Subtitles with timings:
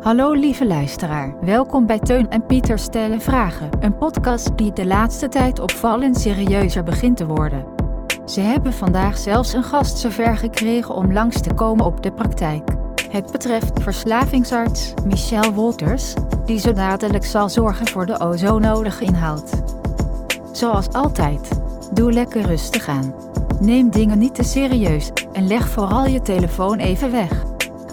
[0.00, 5.28] Hallo lieve luisteraar, welkom bij Teun en Pieter stellen vragen, een podcast die de laatste
[5.28, 7.64] tijd opvallend serieuzer begint te worden.
[8.24, 12.70] Ze hebben vandaag zelfs een gast zover gekregen om langs te komen op de praktijk.
[13.10, 16.14] Het betreft verslavingsarts Michel Wolters,
[16.44, 19.62] die zo dadelijk zal zorgen voor de o zo nodige inhoud.
[20.52, 21.48] Zoals altijd,
[21.92, 23.14] doe lekker rustig aan.
[23.60, 27.44] Neem dingen niet te serieus en leg vooral je telefoon even weg.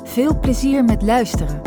[0.03, 1.66] Veel plezier met luisteren.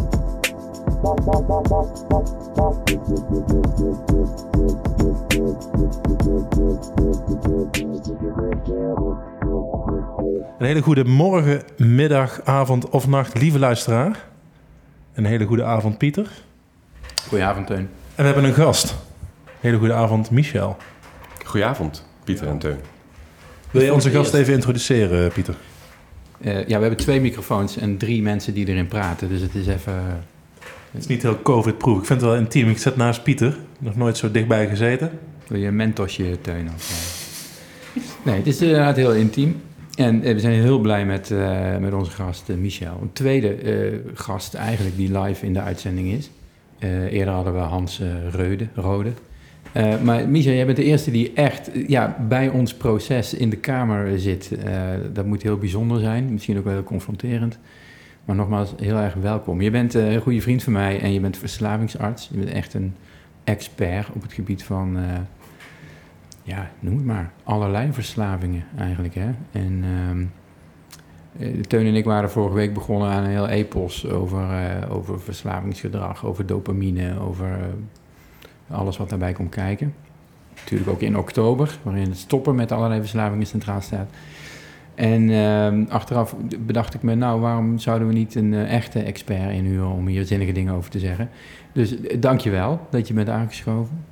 [10.59, 14.25] Een hele goede morgen, middag, avond of nacht, lieve luisteraar.
[15.15, 16.31] Een hele goede avond, Pieter.
[17.29, 17.79] Goedenavond, Teun.
[17.79, 18.95] En we hebben een gast.
[19.61, 20.77] Hele goede avond, Michel.
[21.45, 22.79] Goedenavond, Pieter en Teun.
[23.71, 25.55] Wil je onze gast even introduceren, Pieter?
[26.41, 29.29] Eh, ja, we hebben twee microfoons en drie mensen die erin praten.
[29.29, 30.25] Dus het is even...
[30.91, 31.99] Het is niet heel covid-proof.
[31.99, 32.69] Ik vind het wel intiem.
[32.69, 33.57] Ik zit naast Pieter.
[33.79, 35.11] Nog nooit zo dichtbij gezeten.
[35.47, 36.67] Wil je een mentosje, Teun?
[36.67, 36.73] Eh?
[38.23, 39.61] Nee, het is inderdaad heel intiem.
[39.95, 42.99] En eh, we zijn heel blij met, eh, met onze gast Michel.
[43.03, 46.31] Een tweede gast eigenlijk die live in de uitzending is.
[47.11, 49.13] Eerder hadden we Hans Reude, Rode.
[50.03, 54.19] Maar Michel, jij bent de eerste die echt ja, bij ons proces in de kamer
[54.19, 54.51] zit.
[55.13, 56.33] Dat moet heel bijzonder zijn.
[56.33, 57.59] Misschien ook wel heel confronterend.
[58.25, 59.61] Maar nogmaals, heel erg welkom.
[59.61, 62.29] Je bent eh, een goede vriend van mij en je bent verslavingsarts.
[62.33, 62.95] Je bent echt een
[63.45, 65.19] expert op het gebied van, eh,
[66.43, 69.15] ja, noem het maar, allerlei verslavingen eigenlijk.
[69.15, 69.31] Hè?
[69.51, 70.25] En ehm,
[71.39, 74.47] eh, Teun en ik waren vorige week begonnen aan een heel epos over,
[74.91, 77.59] over verslavingsgedrag, over dopamine, over
[78.71, 79.95] alles wat daarbij komt kijken.
[80.55, 84.11] Natuurlijk ook in oktober, waarin het stoppen met allerlei verslavingen centraal staat.
[85.01, 89.53] En ehm, achteraf bedacht ik me, nou, waarom zouden we niet een eh, echte expert
[89.53, 91.29] inhuren om hier zinnige dingen over te zeggen?
[91.73, 94.05] Dus eh, dank je wel dat je bent aangeschoven.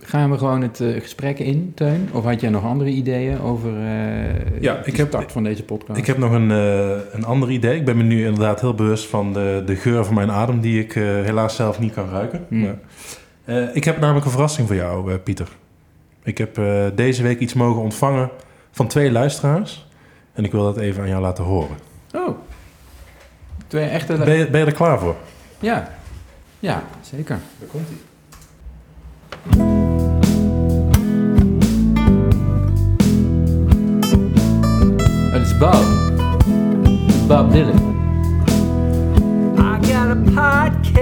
[0.00, 2.08] Gaan we gewoon het eh, gesprek in, Teun?
[2.12, 3.72] Of had jij nog andere ideeën over
[4.60, 5.98] Ja, ik heb- start van deze podcast?
[5.98, 7.76] Ik heb nog een, een ander idee.
[7.76, 10.60] Ik ben me nu inderdaad heel bewust van de, de geur van mijn adem...
[10.60, 12.46] die ik helaas zelf niet kan ruiken.
[12.48, 12.78] Hmm.
[13.46, 15.48] Maar, ik heb namelijk een verrassing voor jou, Pieter.
[16.22, 16.60] Ik heb
[16.94, 18.30] deze week iets mogen ontvangen
[18.70, 19.85] van twee luisteraars...
[20.36, 21.76] En ik wil dat even aan jou laten horen.
[22.14, 22.38] Oh,
[23.66, 24.16] twee echte...
[24.16, 25.16] Ben je, ben je er klaar voor?
[25.60, 25.90] Ja,
[26.58, 27.38] ja, zeker.
[27.58, 27.96] Daar komt hij.
[35.32, 35.84] Het is Bob.
[37.28, 37.94] Bob Dylan.
[39.58, 40.96] I got a podcast.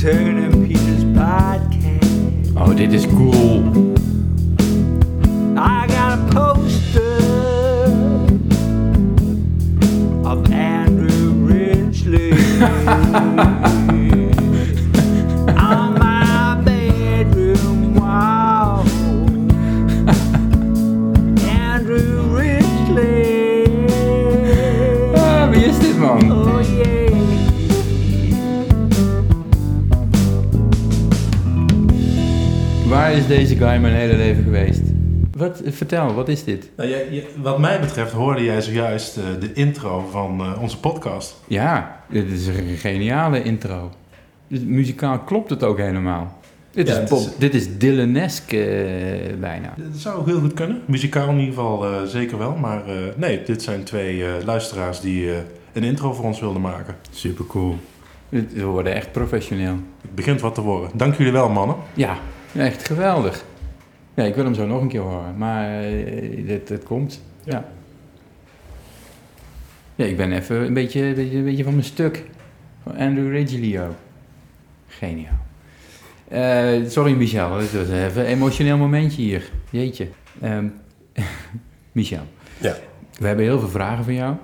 [0.00, 2.56] Turn and Peter's podcast.
[2.56, 3.89] Oh, dit is cool.
[32.88, 34.79] Waar is deze guy mijn hele leven geweest?
[35.40, 36.70] Wat, vertel, wat is dit?
[36.76, 40.78] Nou, jij- je- wat mij betreft hoorde jij zojuist eh, de intro van eh, onze
[40.80, 41.36] podcast.
[41.46, 43.90] Ja, dit is een geniale intro.
[44.48, 46.38] Dus muzikaal klopt het ook helemaal.
[46.70, 48.60] Dit, Ja, is, het Bob, is- dit is Dylanesk eh,
[49.40, 49.74] bijna.
[49.76, 50.80] Dat zou ook heel goed kunnen.
[50.86, 52.54] Muzikaal in ieder geval eh, zeker wel.
[52.56, 55.36] Maar eh, nee, dit zijn twee eh, luisteraars die eh,
[55.72, 56.94] een intro voor ons wilden maken.
[57.10, 57.76] Super cool.
[58.28, 59.76] We worden echt professioneel.
[60.02, 60.90] Het begint wat te worden.
[60.94, 61.76] Dank jullie wel, mannen.
[61.94, 62.16] Ja,
[62.56, 63.44] echt geweldig.
[64.14, 67.22] Ja, ik wil hem zo nog een keer horen, maar eh, dit, dit komt.
[67.44, 67.64] Ja.
[69.94, 72.24] Ja, ik ben even een beetje, een beetje, een beetje van mijn stuk.
[72.82, 73.94] Van Andrew ook.
[74.86, 75.38] Geniaal.
[76.28, 79.50] Eh, sorry Michel, het was even een emotioneel momentje hier.
[79.70, 80.08] Jeetje.
[80.40, 80.66] Ehm,
[81.92, 82.22] Michel.
[82.58, 82.76] Ja.
[83.18, 84.34] We hebben heel veel vragen van jou.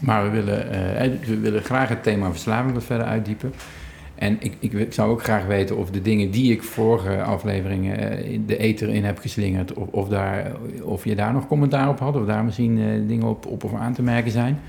[0.00, 3.52] Maar we willen, eh, we willen graag het thema verslaving wat verder uitdiepen.
[4.18, 7.98] En ik, ik, ik zou ook graag weten of de dingen die ik vorige afleveringen
[7.98, 11.88] eh, in de ether in heb geslingerd, of, of, daar, of je daar nog commentaar
[11.88, 14.60] op had, of daar misschien eh, dingen op, op of aan te merken zijn.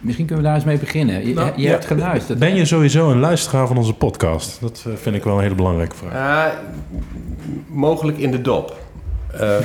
[0.00, 1.26] Misschien kunnen we daar eens mee beginnen.
[1.28, 2.38] Je, Nou, je ja, hebt geluisterd.
[2.38, 4.60] Ben je sowieso een luisteraar van onze podcast?
[4.60, 6.12] Dat eh, vind ik wel een hele belangrijke vraag.
[6.12, 6.58] Eh,
[7.66, 8.76] mogelijk in de dop.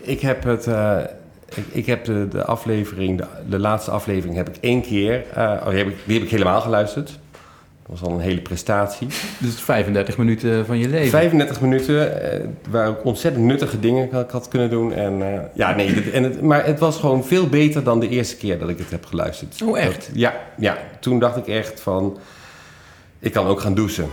[0.00, 0.68] Ik heb het.
[1.56, 5.24] Ik, ik heb de, de aflevering, de, de laatste aflevering, heb ik één keer.
[5.34, 7.18] eh, oh, die, heb ik, die heb ik helemaal geluisterd.
[7.86, 9.06] was al een hele prestatie.
[9.38, 11.10] Dus 35 minuten van je leven.
[11.10, 12.40] 35 minuten, eh,
[12.70, 14.92] waar ik ontzettend nuttige dingen ik had kunnen doen.
[14.92, 18.08] En, eh, ja, nee, dit- en het, maar het was gewoon veel beter dan de
[18.08, 19.62] eerste keer dat ik het heb geluisterd.
[19.64, 19.94] Oh, echt?
[19.94, 22.18] Dat- ja, ja, toen dacht ik echt van,
[23.18, 24.06] ik kan ook gaan douchen.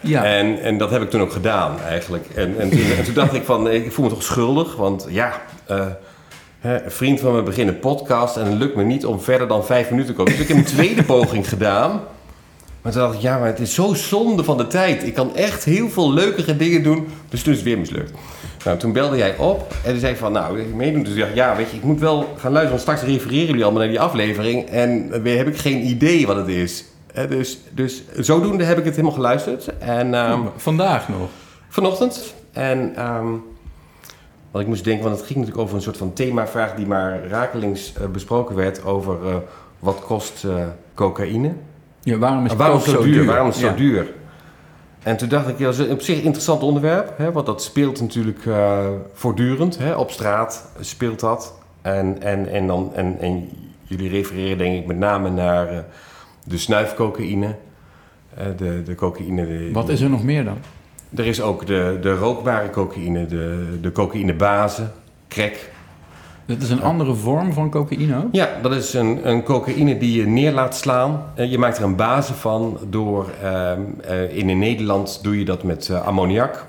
[0.00, 0.24] Ja.
[0.24, 2.26] En, en dat heb ik toen ook gedaan eigenlijk.
[2.34, 5.40] En, en, toen, en toen dacht ik van, ik voel me toch schuldig, want ja...
[5.66, 5.86] eh,
[6.66, 9.48] hè, een vriend van me begint een podcast en het lukt me niet om verder
[9.48, 10.32] dan vijf minuten te komen.
[10.32, 12.00] Dus ik heb een tweede poging gedaan.
[12.82, 15.06] Maar toen dacht ik, ja, maar het is zo zonde van de tijd.
[15.06, 17.06] Ik kan echt heel veel leukere dingen doen.
[17.28, 18.10] Dus toen is het weer mislukt.
[18.64, 21.02] Nou, toen belde jij op en toen zei ik van, nou, wil je meedoen?
[21.02, 22.68] Dus ik dacht, ja, weet je, ik moet wel gaan luisteren.
[22.68, 24.68] Want straks refereren jullie allemaal naar die aflevering.
[24.68, 26.84] En weer heb ik geen idee wat het is.
[27.12, 29.78] Hè, dus, dus zodoende heb ik het helemaal geluisterd.
[29.78, 31.28] En ehm, Vandaag nog.
[31.68, 32.34] vanochtend.
[32.52, 33.26] En ehm
[34.56, 37.26] wat ik moest denken, want het ging natuurlijk over een soort van themavraag die maar
[37.28, 39.36] rakelings eh, besproken werd over eh,
[39.78, 40.64] wat kost eh,
[40.94, 41.52] cocaïne.
[42.00, 43.24] Ja, waarom is waarom zo duur?
[43.24, 43.70] Waarom is het Ja.
[43.70, 44.12] zo duur?
[45.02, 47.62] En toen dacht ik, ja, dat is op zich een interessant onderwerp, hè, want dat
[47.62, 48.40] speelt natuurlijk
[49.12, 49.78] voortdurend.
[49.78, 51.54] Hè, op straat speelt dat.
[51.82, 53.48] En, en, en, dan, en, en
[53.82, 55.84] jullie refereren denk ik met name naar
[56.44, 57.54] de snuifcocaïne.
[58.56, 59.70] De, de cocaïne.
[59.72, 60.58] Wat is er nog meer dan?
[61.14, 64.92] Er is ook de, de rookbare cocaïne, de, de cocaïnebazen,
[65.28, 65.54] crack.
[66.46, 68.28] Dat is een andere vorm van cocaïne ook?
[68.32, 71.22] Ja, dat is een, een cocaïne die je neer laat slaan.
[71.34, 73.30] Eh, Je maakt er een basis van door...
[73.42, 76.64] ehm, eh, in, Nederland doe je dat met eh, ammoniak.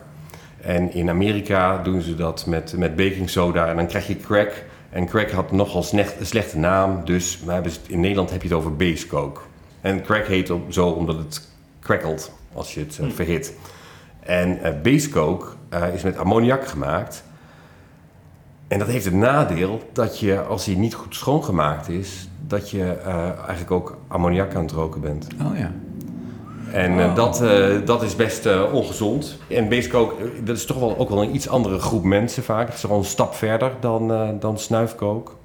[0.61, 3.67] En in Amerika doen ze dat met, met baking soda.
[3.67, 4.63] En dan krijg je crack.
[4.89, 7.01] En crack had nogal slecht, een slechte naam.
[7.05, 9.39] Dus we hebben, in Nederland heb je het over base coke.
[9.81, 11.49] En crack heet op, zo omdat het
[11.81, 13.53] crackelt als je het eh, verhit.
[14.27, 14.61] En
[15.69, 17.23] eh, is met ammoniak gemaakt.
[18.67, 22.83] En dat heeft het nadeel dat je, als hij niet goed schoongemaakt is, dat je
[22.83, 25.27] eh, eigenlijk ook ammoniak aan het roken bent.
[25.45, 25.71] Oh ja.
[26.71, 27.43] En eh, dat,
[27.85, 29.37] dat is best ongezond.
[29.47, 29.91] En eh,
[30.43, 32.65] dat is toch wel, ook wel een iets andere groep mensen vaak.
[32.65, 35.35] Het is gewoon een stap verder dan, dan snuifkook.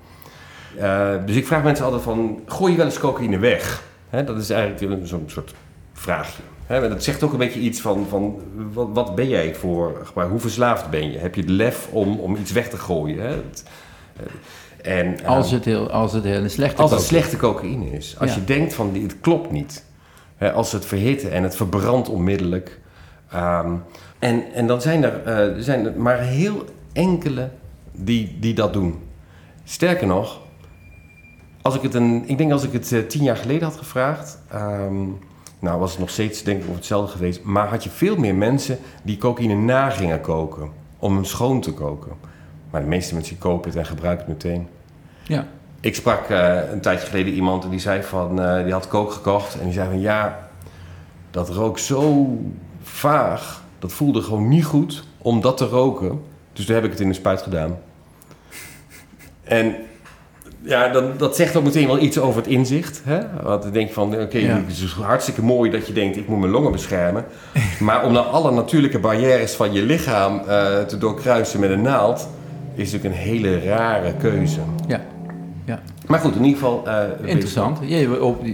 [1.26, 3.82] Dus ik vraag mensen altijd van, gooi je wel eens cocaïne weg?
[4.08, 5.54] Hè, dat is eigenlijk zo'n soort
[5.92, 6.42] vraagje.
[6.80, 8.40] Maar dat zegt ook een beetje iets van, van
[8.72, 11.18] wat, wat ben jij voor, hoe verslaafd ben je?
[11.18, 13.20] Heb je het lef om, om iets weg te gooien?
[13.22, 18.16] Eh, en, eh, Als het heel, als het heel slechte als het slechte cocaïne is.
[18.18, 18.36] Als Ja.
[18.36, 19.84] je denkt van het klopt niet.
[20.36, 22.80] Hè, als het verhitten en het verbrandt onmiddellijk.
[23.30, 23.72] Ehm,
[24.18, 27.50] en, en dan zijn er, eh, zijn er maar heel enkele
[27.92, 28.98] die, die dat doen.
[29.64, 30.40] Sterker nog,
[31.62, 34.38] als ik het een, ik denk als ik het eh, tien jaar geleden had gevraagd,
[34.50, 35.04] ehm,
[35.62, 38.34] nou was het nog steeds denk ik over hetzelfde geweest, maar had je veel meer
[38.34, 42.12] mensen die cocaïne na gingen koken om hem schoon te koken.
[42.70, 44.68] Maar de meeste mensen kopen het en gebruiken het meteen.
[45.22, 45.46] Ja.
[45.80, 49.12] Ik sprak eh, een tijdje geleden iemand en die zei van, eh, die had kook
[49.12, 50.48] gekocht en die zei van ja,
[51.30, 52.36] dat rook zo
[52.82, 56.22] vaag, dat voelde gewoon niet goed om dat te roken.
[56.52, 57.78] Dus toen heb ik het in een spuit gedaan.
[59.42, 59.74] En
[60.62, 63.00] ja, dan, dat zegt ook meteen wel iets over het inzicht.
[63.04, 63.18] Hè?
[63.42, 64.56] Want dan denk van, oké, Ja.
[64.56, 67.24] het is dus hartstikke mooi dat je denkt, ik moet mijn longen beschermen.
[67.80, 72.28] maar om dan alle natuurlijke barrières van je lichaam eh, te doorkruisen met een naald,
[72.74, 74.60] is natuurlijk een hele rare keuze.
[74.88, 75.00] Ja.
[75.64, 75.82] Ja.
[76.06, 76.86] Maar goed, in ieder geval...
[76.86, 77.78] eh, Interessant.
[78.20, 78.44] Op,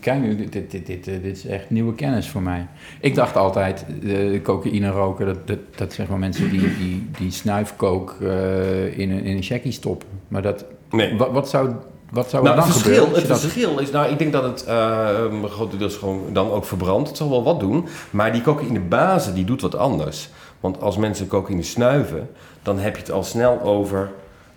[0.00, 2.66] kijk nu, dit, dit, dit, dit, dit is echt nieuwe kennis voor mij.
[3.00, 7.30] Ik dacht altijd, eh cocaïne roken, dat, dat, dat zeg maar mensen die, die, die
[7.30, 10.08] snuifkook eh, in, een, in een checkie stoppen.
[10.28, 11.16] Maar dat, Nee.
[11.16, 11.70] wat, wat zou,
[12.10, 13.20] wat zou Nou, er het dan verschil, gebeuren?
[13.20, 15.08] het dat- verschil is, nou, ik denk dat het eh
[15.50, 17.08] grotendeels gewoon dan ook verbrandt.
[17.08, 20.28] Het zal wel wat doen, maar die cocaïnebasis die doet wat anders.
[20.60, 22.30] Want als mensen cocaïne snuiven,
[22.62, 24.10] dan heb je het al snel over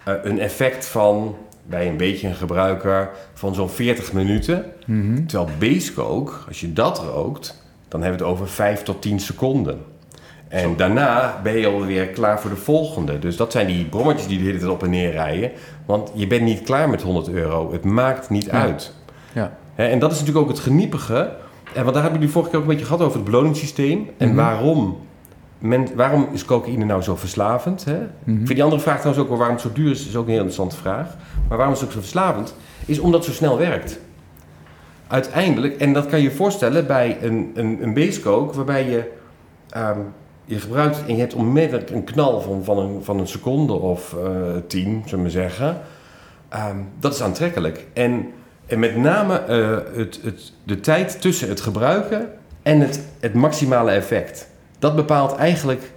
[0.03, 1.35] eh, een effect van,
[1.65, 4.65] bij een beetje een gebruiker, van zo'n 40 minuten.
[4.85, 5.25] Mhm.
[5.25, 9.19] Terwijl base coke, als je dat rookt, dan hebben we het over 5 tot 10
[9.19, 9.81] seconden.
[10.53, 13.19] En daarna ben je alweer klaar voor de volgende.
[13.19, 15.51] Dus dat zijn die brommetjes die de hele tijd op en neer rijden.
[15.85, 17.71] Want je bent niet klaar met 100 euro.
[17.71, 18.51] Het maakt niet Ja.
[18.51, 18.93] uit.
[19.33, 19.51] Ja.
[19.75, 21.31] En dat is natuurlijk ook het geniepige.
[21.73, 24.09] En want daar hebben jullie vorige keer ook een beetje gehad over het beloningssysteem.
[24.17, 24.35] En Mhm.
[24.37, 24.97] waarom,
[25.59, 27.85] men, waarom is cocaïne nou zo verslavend?
[27.85, 27.97] Hè?
[27.97, 28.31] Mhm.
[28.31, 30.23] Ik vind die andere vraag trouwens ook wel waarom het zo duur is, is ook
[30.23, 31.07] een heel interessante vraag.
[31.47, 32.55] Maar waarom is het ook zo verslavend?
[32.85, 33.99] Is omdat het zo snel werkt.
[35.07, 39.11] Uiteindelijk, en dat kan je je voorstellen bij een, een, een basecoke, waarbij je,
[39.69, 39.99] ehm,
[40.45, 43.73] je gebruikt het en je hebt onmiddellijk een knal van, van, een, van een seconde
[43.73, 44.29] of eh,
[44.67, 45.81] tien, zullen we maar zeggen.
[46.49, 47.85] Ehm, dat is aantrekkelijk.
[47.93, 48.25] En,
[48.65, 52.29] en met name eh, het, het, de tijd tussen het gebruiken
[52.61, 54.49] en het, het maximale effect.
[54.79, 55.91] Dat bepaalt eigenlijk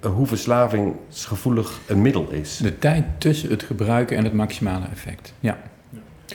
[0.00, 2.56] eh, hoe verslavingsgevoelig een middel is.
[2.56, 5.32] De tijd tussen het gebruiken en het maximale effect.
[5.40, 5.58] Ja.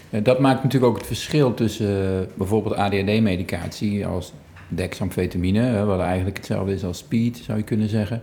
[0.10, 4.33] Dat maakt natuurlijk ook het verschil tussen bijvoorbeeld ADHD-medicatie als
[4.75, 8.21] dexamfetamine, wat eigenlijk hetzelfde is als speed, zou je kunnen zeggen.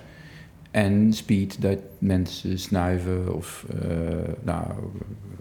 [0.71, 3.89] En speed dat mensen snuiven of, eh,
[4.43, 4.65] nou,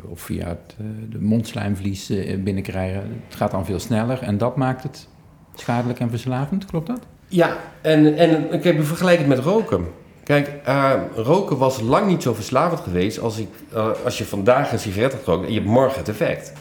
[0.10, 3.22] of via het, eh, de mondslijmvlies eh, binnenkrijgen.
[3.28, 5.08] Het gaat dan veel sneller en dat maakt het
[5.54, 7.00] schadelijk en verslavend, klopt dat?
[7.28, 9.86] Ja, en, en ik heb een vergelijking met roken.
[10.24, 10.52] Kijk,
[11.16, 13.48] roken was lang niet zo verslavend geweest als, ik,
[14.04, 16.54] als je vandaag een sigaret had gerookt en je hebt morgen het effect.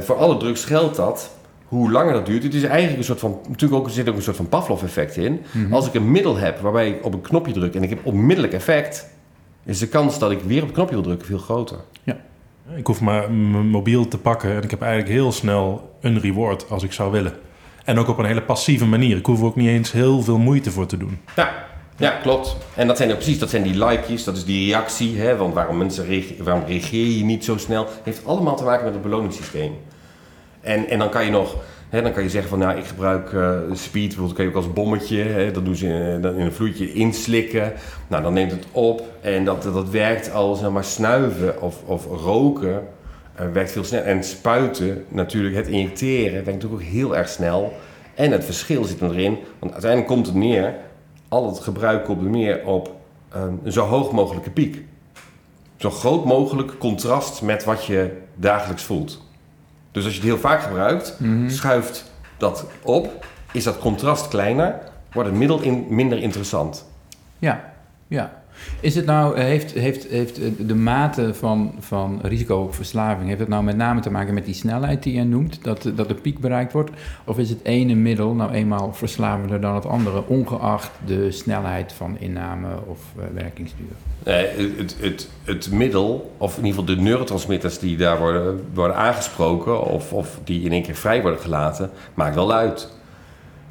[0.00, 1.30] Voor alle drugs geldt dat.
[1.72, 4.16] Hoe langer dat duurt, het is eigenlijk een soort van, natuurlijk ook, er zit ook
[4.16, 5.40] een soort van Pavlov-effect in.
[5.70, 8.52] Als ik een middel heb waarbij ik op een knopje druk en ik heb onmiddellijk
[8.54, 9.08] effect,
[9.64, 11.76] is de kans dat ik weer op het knopje wil drukken veel groter.
[12.76, 16.70] Ik hoef maar mijn mobiel te pakken en ik heb eigenlijk heel snel een reward
[16.70, 17.32] als ik zou willen.
[17.84, 19.16] En ook op een hele passieve manier.
[19.16, 21.18] Ik hoef er ook niet eens heel veel moeite voor te doen.
[21.36, 21.64] Ja,
[21.96, 22.56] ja, klopt.
[22.74, 25.18] En dat zijn er precies, dat zijn die likejes, dat is die reactie.
[25.18, 27.86] Hè, want waarom, mensen reage- waarom reageer je niet zo snel?
[28.02, 29.72] heeft allemaal te maken met het beloningssysteem.
[30.62, 31.56] En, en dan kan je nog,
[31.90, 34.72] dan kan je zeggen van nou, ik gebruik eh, speed, bijvoorbeeld kan je ook als
[34.72, 37.72] bommetje, hè, dat doen ze in, dan in een vloeitje inslikken.
[38.08, 42.06] Nou, dan neemt het op en dat, dat werkt al, zeg maar, snuiven of, of
[42.06, 42.82] roken
[43.34, 44.06] eh, werkt veel sneller.
[44.06, 47.72] En spuiten, natuurlijk, het injecteren, werkt natuurlijk ook heel erg snel.
[48.14, 50.74] En het verschil zit erin, want uiteindelijk komt het neer,
[51.28, 52.90] al het gebruik komt er neer op
[53.28, 54.84] ehm, een zo hoog mogelijke piek.
[55.76, 59.31] Zo groot mogelijk contrast met wat je dagelijks voelt.
[59.92, 64.78] Dus als je het heel vaak gebruikt, schuift dat op, is dat contrast kleiner,
[65.12, 66.86] wordt het middel in, minder interessant.
[67.38, 67.72] Ja,
[68.08, 68.41] ja.
[68.80, 73.40] Is het nou, eh, heeft, heeft, heeft eh, de mate van, van risico verslaving, heeft
[73.40, 76.14] het nou met name te maken met die snelheid die je noemt, dat, dat de
[76.14, 76.90] piek bereikt wordt?
[77.24, 82.16] Of is het ene middel nou eenmaal verslavender dan het andere, ongeacht de snelheid van
[82.18, 83.86] inname of eh, werkingsduur?
[84.22, 84.36] Eh,
[84.76, 89.84] het, het, het middel, of in ieder geval de neurotransmitters die daar worden, worden aangesproken,
[89.84, 92.88] of, of die in één keer vrij worden gelaten, maakt wel uit.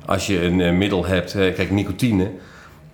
[0.06, 2.32] Als je een eh, middel hebt, eh, kijk, nicotine.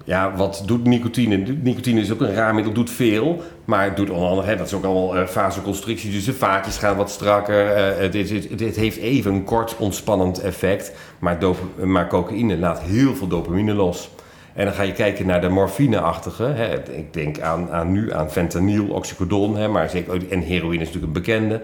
[0.08, 1.38] Ja, wat doet nicotine?
[1.64, 3.42] Nicotine is ook een raar middel, doet veel.
[3.66, 6.12] Maar het doet onder andere, hè, dat is ook allemaal eh, vasoconstrictie.
[6.12, 7.68] Dus de vaatjes gaan wat strakker.
[7.72, 10.94] eh, is- het, het heeft even een kort ontspannend effect.
[11.20, 11.38] Maar,
[11.84, 14.10] maar cocaïne laat heel veel dopamine los.
[14.54, 16.44] En dan ga je kijken naar de morfineachtige.
[16.44, 16.92] Hè.
[16.92, 19.58] Ik denk aan, aan nu aan fentanyl, oxycodon.
[19.58, 21.62] Hè, maar zeker, en heroïne is natuurlijk een bekende.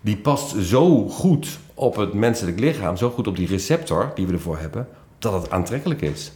[0.00, 4.32] Die past zo goed op het menselijk lichaam, zo goed op die receptor die we
[4.32, 6.32] ervoor hebben, dat het aantrekkelijk is.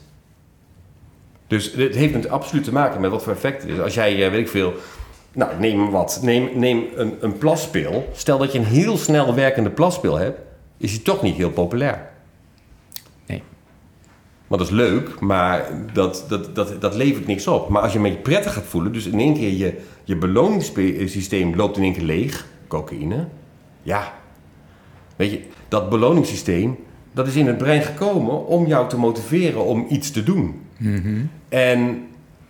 [1.46, 3.80] Dus het heeft het absoluut te maken met wat voor effect het is.
[3.80, 4.74] Als jij, eh, weet ik veel,
[5.32, 8.08] nou neem wat, neem, neem een, een plaspil.
[8.12, 10.40] Stel dat je een heel snel werkende plaspil hebt,
[10.76, 12.10] is die toch niet heel populair.
[13.26, 13.42] Nee.
[14.46, 17.68] Want dat is leuk, maar dat, dat, dat, dat levert niks op.
[17.68, 21.56] Maar als je een beetje prettig gaat voelen, dus in één keer je, je beloningssysteem
[21.56, 23.28] loopt in één keer leeg, cocaïne,
[23.82, 24.12] ja.
[25.16, 26.76] Weet je, dat beloningssysteem,
[27.12, 30.65] dat is in het brein gekomen om jou te motiveren om iets te doen.
[31.48, 32.06] En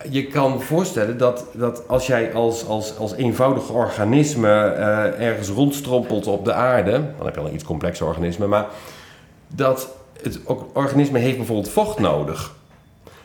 [0.09, 6.27] je kan voorstellen dat, dat als jij als, als, als eenvoudig organisme eh, ergens rondstrompelt
[6.27, 8.65] op de aarde, dan heb je al een iets complexer organisme, maar
[9.47, 9.89] dat
[10.21, 12.55] het ook- organisme heeft bijvoorbeeld vocht nodig.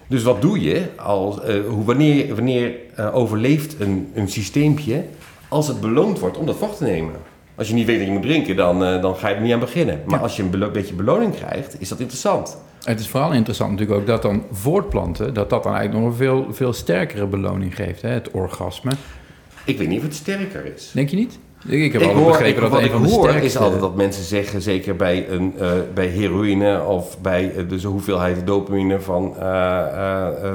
[0.06, 1.36] Dus wat doe je als,
[1.68, 5.04] hoe, wanneer, wanneer eh, overleeft een, een systeempje
[5.48, 7.14] als het beloond wordt om dat vocht te nemen?
[7.54, 9.58] Als je niet weet dat je moet drinken, dan, dan ga je er niet aan
[9.60, 10.00] beginnen.
[10.06, 12.56] Maar als je een beetje beloning krijgt, is dat interessant.
[12.82, 16.18] Het is vooral interessant natuurlijk ook dat dan voortplanten, dat dat dan eigenlijk nog een
[16.18, 18.08] veel, veel sterkere beloning geeft, hè?
[18.08, 18.92] het orgasme.
[19.64, 20.90] Ik weet niet of het sterker is.
[20.94, 21.38] Denk je niet?
[21.66, 23.46] Ik, heb Ik hoor, begrepen ik, dat wat ik van hoor sterkste...
[23.46, 27.82] is altijd dat mensen zeggen, zeker bij, een, eh, bij heroïne of bij eh, dus
[27.82, 30.52] de hoeveelheid dopamine van, eh,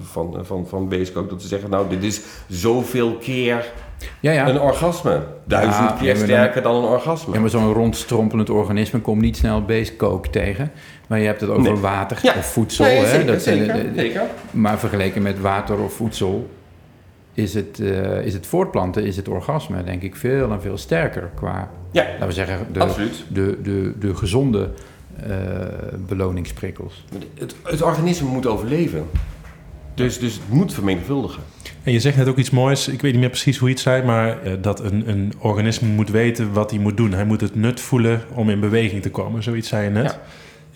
[0.00, 3.72] van, van, van ook, dat ze zeggen, nou, dit is zoveel keer
[4.20, 4.48] ja, ja.
[4.48, 5.20] een orgasme.
[5.44, 7.34] Duizend Ja, keer dan- sterker dan een orgasme.
[7.34, 9.64] Ja, maar zo'n rondstrompelend organisme komt niet snel
[9.96, 10.70] coke tegen.
[11.08, 11.80] Maar je hebt het over Nee.
[11.80, 12.34] water Ja.
[12.38, 12.84] of voedsel.
[12.84, 13.06] Nee, hè?
[13.10, 14.22] zeker, dat zijn de- zeker, de- zeker.
[14.50, 16.50] Maar vergeleken met water of voedsel
[17.34, 21.30] is het, eh, is het voortplanten, is het orgasme denk ik veel en veel sterker
[21.34, 23.24] qua, Ja, laten we zeggen, de, absoluut.
[23.28, 24.70] de, de, de gezonde
[25.28, 25.36] eh,
[25.98, 27.04] beloningsprikkels.
[27.38, 29.06] Het, het organisme moet overleven.
[29.94, 31.42] Dus, dus het moet vermenigvuldigen.
[31.82, 33.82] En je zegt net ook iets moois, ik weet niet meer precies hoe je het
[33.82, 37.12] zei, maar eh, dat een, een organisme moet weten wat hij moet doen.
[37.12, 40.18] Hij moet het nut voelen om in beweging te komen, zoiets zei je net.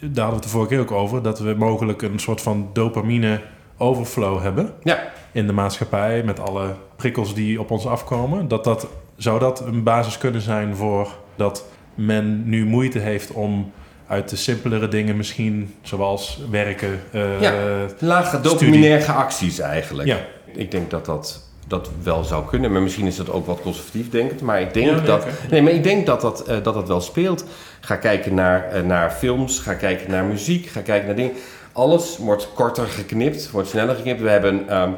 [0.01, 2.71] Daar hadden we het de vorige keer ook over, dat we mogelijk een soort van
[2.73, 3.41] dopamine
[3.77, 8.49] overflow hebben Ja, in de maatschappij met alle prikkels die op ons afkomen.
[8.49, 13.73] Dat dat, zou dat een basis kunnen zijn voor dat men nu moeite heeft om
[14.07, 17.01] uit de simpelere dingen misschien, zoals werken,
[17.41, 17.53] Ja.
[17.99, 20.09] lage dopaminaire acties eigenlijk.
[20.09, 20.19] Ja.
[20.53, 22.73] Ik denk dat dat dat wel zou kunnen.
[22.73, 24.41] Maar misschien is dat ook wat conservatief denkend.
[24.41, 27.01] Maar ik denk, Ja, dat, nee, maar ik denk dat, dat, eh, dat dat wel
[27.01, 27.45] speelt.
[27.81, 31.33] Ga kijken naar, eh, naar films, ga kijken naar muziek, ga kijken naar dingen.
[31.73, 34.21] Alles wordt korter geknipt, wordt sneller geknipt.
[34.21, 34.91] We hebben, ehm,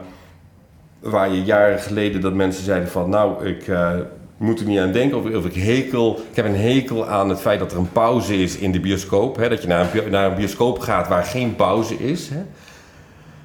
[1.00, 3.10] waar je jaren geleden dat mensen zeiden van...
[3.10, 3.90] nou, ik eh,
[4.38, 6.16] moet er niet aan denken of, of ik hekel...
[6.30, 9.36] Ik heb een hekel aan het feit dat er een pauze is in de bioscoop.
[9.36, 12.28] Hè, dat je naar een, naar een bioscoop gaat waar geen pauze is.
[12.28, 12.40] Hè.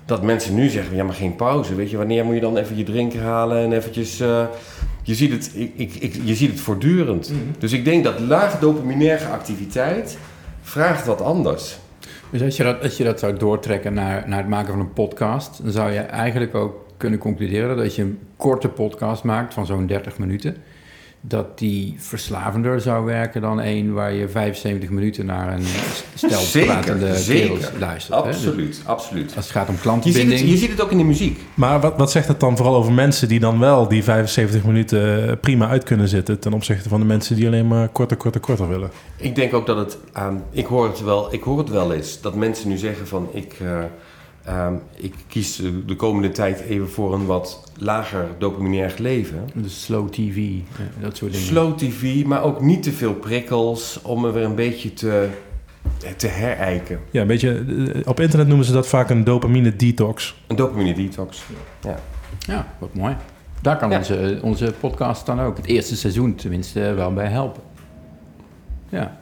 [0.06, 1.76] Dat mensen nu zeggen, ja, maar geen pauze.
[1.76, 4.20] Weet je, wanneer moet je dan even je drinken halen en eventjes...
[4.20, 4.46] eh,
[5.04, 7.32] je, ziet het, ik, ik, ik- je ziet het voortdurend.
[7.60, 10.18] Dus ik denk dat laag dopaminaire activiteit
[10.62, 11.78] vraagt wat anders.
[12.30, 14.94] Dus als je dat, als je dat zou doortrekken naar, naar het maken van een
[14.94, 19.54] podcast, dan zou je eigenlijk ook kunnen concluderen dat als je een korte podcast maakt
[19.54, 20.56] van zo'n 30 minuten,
[21.25, 25.63] dat die verslavender zou werken dan een waar je 75 minuten naar een
[26.15, 27.48] stel Zeker, pratende zeker.
[27.48, 28.18] kerels luistert.
[28.24, 28.25] hè?
[28.25, 29.34] Dus Absoluut, absoluut.
[29.36, 30.50] als het gaat om Je ziet, het, klantenbinding.
[30.50, 31.39] je ziet het ook in de muziek.
[31.53, 35.39] Maar wat, wat zegt het dan vooral over mensen die dan wel die 75 minuten
[35.39, 36.39] prima uit kunnen zitten...
[36.39, 38.89] ten opzichte van de mensen die alleen maar korter, korter, korter willen?
[39.18, 42.22] Ik denk ook dat het, ehm, ik, hoor het wel, ik hoor het wel eens,
[42.22, 43.68] dat mensen nu zeggen van ik, eh,
[44.44, 49.50] ehm, ik kies eh, de komende tijd even voor een wat lager dopaminair leven.
[49.54, 51.48] Dus slow TV, eh, dat soort dingen.
[51.48, 55.28] Slow tv, maar ook niet te veel prikkels om er weer een beetje te,
[56.18, 57.00] te herijken.
[57.12, 60.42] Ja, een beetje, eh, op internet noemen ze dat vaak een dopamine detox.
[60.48, 61.44] Een dopamine detox.
[62.48, 63.16] Ja, wat mooi.
[63.62, 63.98] Daar kan Ja.
[63.98, 67.62] onze, onze podcast dan ook, het eerste seizoen tenminste, wel bij helpen.
[68.90, 69.18] Ja.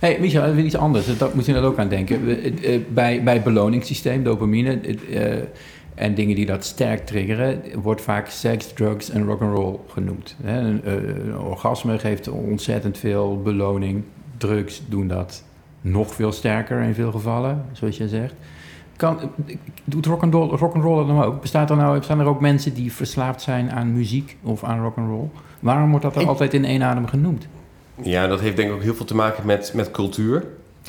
[0.00, 1.18] Hey, Michel, even iets anders.
[1.18, 2.28] Dat moet je er ook aan denken.
[2.28, 5.32] Eh, eh, Bij, bij het beloningssysteem, dopamine eh,
[5.94, 10.36] en dingen die dat sterk triggeren, wordt vaak seks, drugs en rock'n'roll genoemd.
[10.44, 14.02] Een, een orgasme geeft ontzettend veel beloning.
[14.36, 15.44] Drugs doen dat
[15.80, 18.34] nog veel sterker in veel gevallen, zoals jij zegt.
[18.96, 19.18] Kan,
[19.84, 21.40] doet rock'n'roll rock'n'roll dan ook?
[21.40, 25.28] Bestaat er nou, bestaan er ook mensen die verslaafd zijn aan muziek of aan rock'n'roll?
[25.60, 27.48] Waarom wordt dat er Ik- altijd in één adem genoemd?
[28.02, 30.44] Ja, dat heeft denk ik ook heel veel te maken met, met cultuur.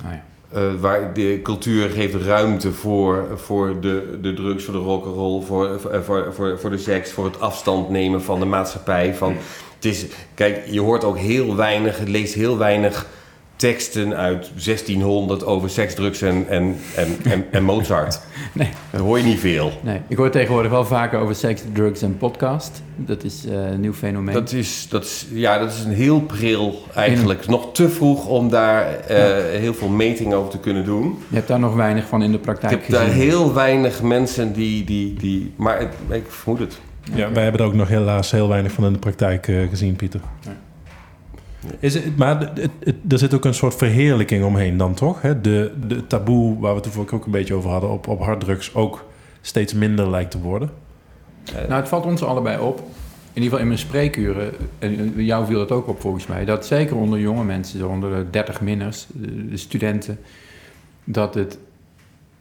[0.05, 0.24] Ah, ja.
[0.53, 5.79] Eh, waar de cultuur geeft ruimte voor, voor de, de drugs, voor de rock'n'roll, voor,
[5.79, 9.15] voor, voor, voor, voor de seks, voor het afstand nemen van de maatschappij.
[9.15, 9.36] Van,
[9.75, 13.08] het is, kijk, je hoort ook heel weinig, je leest heel weinig
[13.56, 18.20] teksten uit 1600 over seks, drugs en, en, en, en, en Mozart.
[18.54, 18.70] Nee.
[18.92, 19.72] Dat hoor je niet veel.
[19.84, 22.82] Nee, ik hoor tegenwoordig wel vaker over seks, drugs en podcast.
[22.96, 24.34] Dat is eh, een nieuw fenomeen.
[24.34, 27.48] Dat is, dat, is, ja, dat is een heel pril eigenlijk.
[27.48, 31.18] Nog te vroeg om daar eh, heel veel metingen over te kunnen doen.
[31.30, 34.54] Je hebt daar nog weinig van in de Ik praktijk heb daar heel weinig mensen
[34.54, 34.84] die...
[34.84, 36.80] die, die maar het- ik vermoed het.
[37.16, 39.96] Ja, wij hebben er ook nog helaas heel weinig van in de praktijk eh, gezien,
[39.96, 40.20] Pieter.
[41.80, 42.52] Is het, maar
[43.10, 45.21] er zit ook een soort verheerlijking omheen dan, toch?
[45.21, 45.41] Hè?
[45.41, 47.89] De, de taboe, waar we het ook een beetje over hadden...
[47.89, 49.06] op, op harddrugs ook
[49.41, 50.69] steeds minder lijkt te worden.
[51.54, 52.78] Nou, het valt ons allebei op.
[53.34, 56.45] In ieder geval in mijn spreekuren, en eh, jou viel dat ook op volgens mij,
[56.45, 60.19] dat zeker onder jonge mensen, onder de 30 minners, de de studenten,
[61.04, 61.58] dat het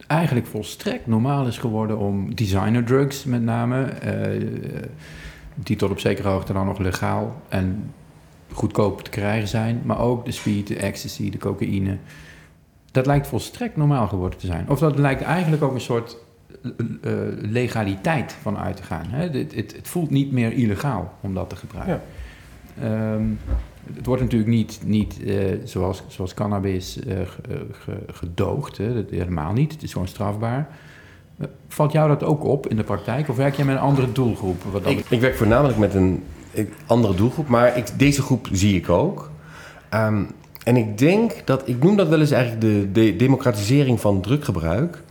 [0.07, 4.47] eigenlijk volstrekt normaal is geworden om designer drugs met name, eh,
[5.55, 7.93] die tot op zekere hoogte dan nog legaal en
[8.53, 11.97] goedkoop te krijgen zijn, maar ook de speed, de ecstasy, de cocaïne.
[12.91, 14.69] Dat lijkt volstrekt normaal geworden te zijn.
[14.69, 16.17] Of dat lijkt eigenlijk ook een soort
[16.63, 16.69] eh,
[17.01, 19.05] eh, legaliteit van uit te gaan.
[19.07, 19.21] Hè?
[19.29, 22.01] Het, het, het voelt niet meer illegaal om dat te gebruiken.
[22.81, 23.23] Ehm,
[23.93, 28.77] het wordt natuurlijk niet, niet eh, zoals, zoals cannabis ge- ge- gedoogd.
[28.77, 28.93] Hè?
[28.93, 29.71] Dat helemaal niet.
[29.71, 30.67] Het is gewoon strafbaar.
[31.67, 33.29] Valt jou dat ook op in de praktijk?
[33.29, 34.63] Of werk jij met een andere doelgroep?
[34.63, 36.23] Wat Ik, ik werk voornamelijk met een
[36.85, 39.31] andere doelgroep, maar ik, deze groep zie ik ook.
[39.89, 40.23] Ehm,
[40.63, 45.01] en ik denk dat, ik noem dat wel eens eigenlijk de, de democratisering van druggebruik.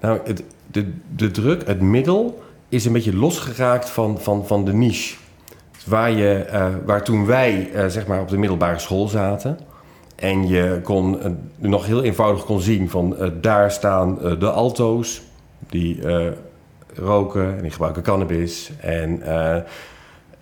[0.00, 4.72] Nou, het, de, de druk, het middel, is een beetje losgeraakt van, van, van de
[4.72, 5.16] niche.
[5.86, 9.58] Waar, je, eh, waar toen wij eh, zeg maar op de middelbare school zaten.
[10.16, 15.22] En je kon eh, nog heel eenvoudig kon zien van daar staan de alto's.
[15.68, 16.00] Die
[16.94, 18.70] roken en die gebruiken cannabis.
[18.80, 19.22] En,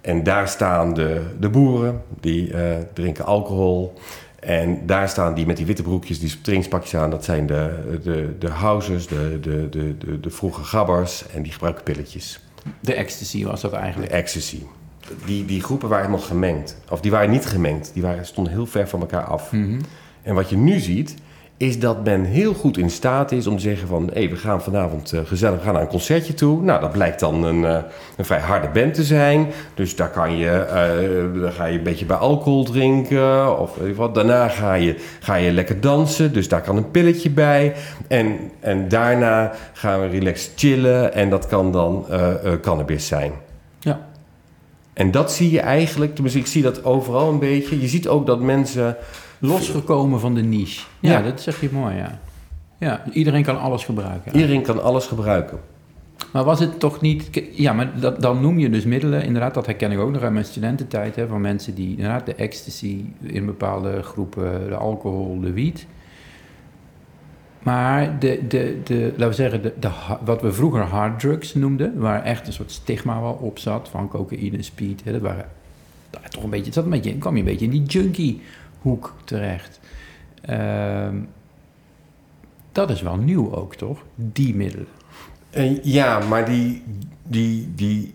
[0.01, 3.93] en daar staan de, de boeren, die eh, drinken alcohol.
[4.41, 7.11] En daar staan die met die witte broekjes, die trainingspakjes aan.
[7.11, 11.25] Dat zijn de, de, de housers, de, de, de, de, de vroege gabbers.
[11.35, 12.41] En die gebruiken pilletjes.
[12.81, 14.13] De ecstasy was dat De eigenlijk.
[14.13, 14.63] ecstasy.
[15.25, 16.77] Die, die groepen waren helemaal gemengd.
[16.91, 17.91] Of die waren niet gemengd.
[17.93, 19.53] Die waren, stonden heel ver van elkaar af.
[19.53, 19.81] Mhm.
[20.23, 21.15] En wat je nu ziet,
[21.61, 24.11] is dat men heel goed in staat is om te zeggen van...
[24.13, 26.63] hé, we gaan vanavond eh, gezellig gaan naar een concertje toe.
[26.63, 27.83] Nou, dat blijkt dan een, eh,
[28.17, 29.47] een vrij harde band te zijn.
[29.75, 30.67] Dus daar kan je,
[31.41, 33.59] dan ga je een beetje bij alcohol drinken.
[33.59, 34.15] Of wat.
[34.15, 37.75] Daarna ga je, ga je lekker dansen, dus daar kan een pilletje bij.
[38.09, 42.07] En, en daarna gaan we relaxed chillen en dat kan dan
[42.61, 43.33] cannabis zijn.
[43.81, 44.10] Ja.
[45.01, 47.81] En dat zie je eigenlijk, tenminste ik zie dat overal een beetje.
[47.81, 48.97] Je ziet ook dat mensen...
[49.39, 50.87] Losgekomen van de niche.
[51.01, 51.23] Ja, Ja.
[51.23, 52.21] dat zeg je mooi, ja.
[52.79, 54.35] Ja, iedereen kan alles gebruiken.
[54.35, 55.59] Iedereen kan alles gebruiken.
[56.33, 57.43] Maar was het toch niet...
[57.53, 59.25] Ja, maar dat, dan noem je dus middelen.
[59.25, 61.17] Inderdaad, dat herken ik ook nog uit mijn studententijd.
[61.17, 65.87] Hè, van mensen die inderdaad de ecstasy in bepaalde groepen, de alcohol, de wiet.
[67.63, 69.91] Maar de, de, de, laten we zeggen, de, de,
[70.25, 71.99] wat we vroeger harddrugs noemden...
[71.99, 75.05] waar echt een soort stigma wel op zat van cocaïne, speed.
[75.05, 75.47] Hè, dat waren
[76.29, 76.65] toch een beetje...
[76.65, 78.43] Het zat een beetje, kwam je een beetje in die junkie
[78.81, 79.81] hoek terecht.
[80.41, 81.17] Ehm,
[82.73, 83.99] dat is wel nieuw ook, toch?
[84.15, 84.87] Die middelen.
[85.51, 86.83] Eh, ja, maar die,
[87.23, 88.15] die, die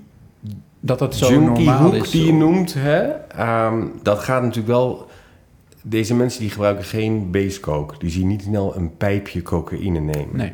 [0.79, 2.10] Dat dat zo junkie normaal hoek is.
[2.10, 5.08] die je noemt, hè, ehm, dat gaat natuurlijk wel...
[5.88, 7.95] Deze mensen die gebruiken geen base coke.
[7.98, 10.38] Die zien niet snel een pijpje cocaïne nemen.
[10.38, 10.54] Nee.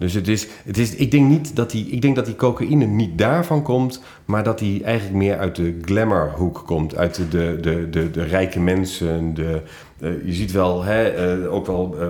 [0.00, 2.84] Dus het is, het is, ik denk niet dat die, ik denk dat die cocaïne
[2.84, 7.58] niet daarvan komt, maar dat die eigenlijk meer uit de glamourhoek komt, uit de, de,
[7.60, 9.34] de, de, de rijke mensen.
[9.34, 9.62] De,
[10.00, 12.06] eh, je ziet wel, hè, eh, ook wel eh,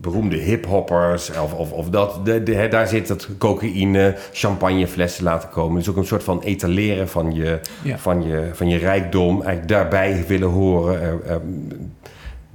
[0.00, 2.20] beroemde hiphoppers of, of, of dat.
[2.24, 5.78] De, de, hè, daar zit dat cocaïne, champagneflessen laten komen.
[5.78, 7.98] Dus ook een soort van etaleren van je, Ja.
[7.98, 11.22] van je, van je rijkdom, eigenlijk daarbij willen horen.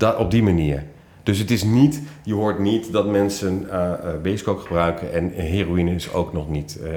[0.03, 0.83] Dat, op die manier.
[1.23, 3.67] Dus het is niet, je hoort niet dat mensen
[4.23, 6.91] basecoke gebruiken en heroïne is ook nog niet eh,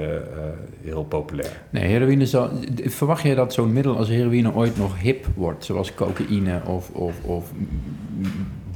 [0.83, 1.61] heel populair.
[1.69, 2.49] Nee, heroïne zal...
[2.83, 5.65] Verwacht jij dat zo'n middel als heroïne ooit nog hip wordt?
[5.65, 7.51] Zoals cocaïne of, of, of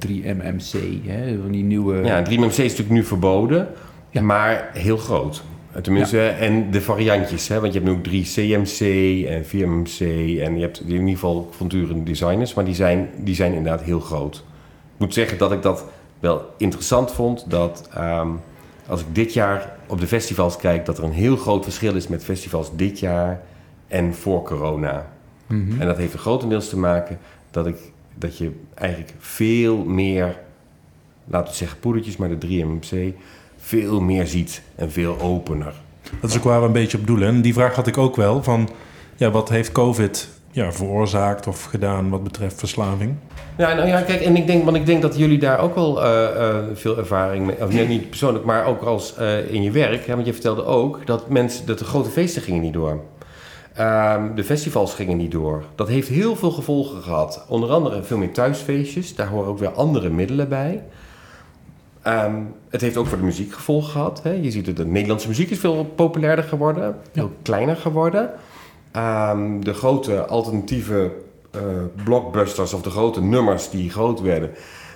[0.08, 1.50] 3-MMC, hè?
[1.50, 2.04] Die nieuwe...
[2.04, 3.68] Ja, 3MMC is natuurlijk nu verboden,
[4.10, 4.22] Ja.
[4.22, 5.44] maar heel groot.
[5.82, 7.60] Tenminste, en de variantjes, hè?
[7.60, 8.80] want je hebt nu ook 3CMC
[9.28, 10.00] en 4MMC
[10.42, 14.00] en je hebt in ieder geval avonturende designers, maar die zijn, die zijn inderdaad heel
[14.00, 14.36] groot.
[14.94, 15.86] Ik moet zeggen dat ik dat
[16.20, 18.30] wel interessant vond, dat ehm,
[18.88, 22.08] als ik dit jaar op de festivals kijk, dat er een heel groot verschil is
[22.08, 23.42] met festivals dit jaar
[23.88, 25.12] en voor corona.
[25.48, 25.82] Mhm.
[25.82, 27.20] En dat heeft er grotendeels te maken
[27.52, 27.78] dat, ik,
[28.16, 30.40] dat je eigenlijk veel meer,
[31.26, 33.16] laten we zeggen poedertjes, maar de 3MMC,
[33.72, 35.74] veel meer ziet en veel opener.
[36.22, 37.28] Dat is ook waar we een beetje op doelen.
[37.28, 38.70] En die vraag had ik ook wel van...
[39.16, 43.16] Ja, wat heeft COVID ja, veroorzaakt of gedaan wat betreft verslaving?
[43.58, 46.04] Ja, nou ja, kijk, en ik denk, want ik denk dat jullie daar ook wel
[46.04, 49.72] eh, eh, veel ervaring mee, of nee, niet persoonlijk, maar ook als eh, in je
[49.72, 50.06] werk.
[50.06, 53.02] Hè, want je vertelde ook dat mensen, dat de grote feesten gingen niet door.
[53.74, 55.64] Ehm, de festivals gingen niet door.
[55.76, 57.46] Dat heeft heel veel gevolgen gehad.
[57.48, 59.16] Onder andere veel meer thuisfeestjes.
[59.16, 60.84] Daar horen ook weer andere middelen bij.
[62.02, 62.36] Ehm,
[62.70, 64.24] het heeft ook voor de muziek gevolgen gehad.
[64.24, 64.32] Hè.
[64.32, 66.96] Je ziet dat de Nederlandse muziek is veel populairder geworden.
[67.12, 68.32] Veel kleiner geworden.
[68.92, 71.12] Ehm, de grote alternatieve
[71.52, 71.62] eh,
[72.04, 74.50] blockbusters of de grote nummers die groot werden...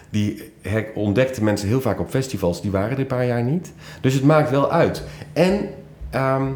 [0.10, 0.52] die
[0.94, 2.62] ontdekten mensen heel vaak op festivals.
[2.62, 3.74] Die waren er een paar jaar niet.
[4.02, 5.04] Dus het maakt wel uit.
[5.34, 5.70] En
[6.10, 6.48] ehm,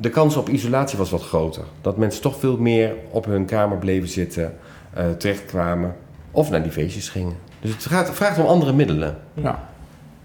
[0.00, 1.64] de kans op isolatie was wat groter.
[1.80, 4.54] Dat mensen toch veel meer op hun kamer bleven zitten,
[4.94, 5.96] eh, terechtkwamen
[6.30, 7.36] of naar die feestjes gingen.
[7.64, 9.16] Dus het gaat, vraagt om andere middelen.
[9.34, 9.68] Ja.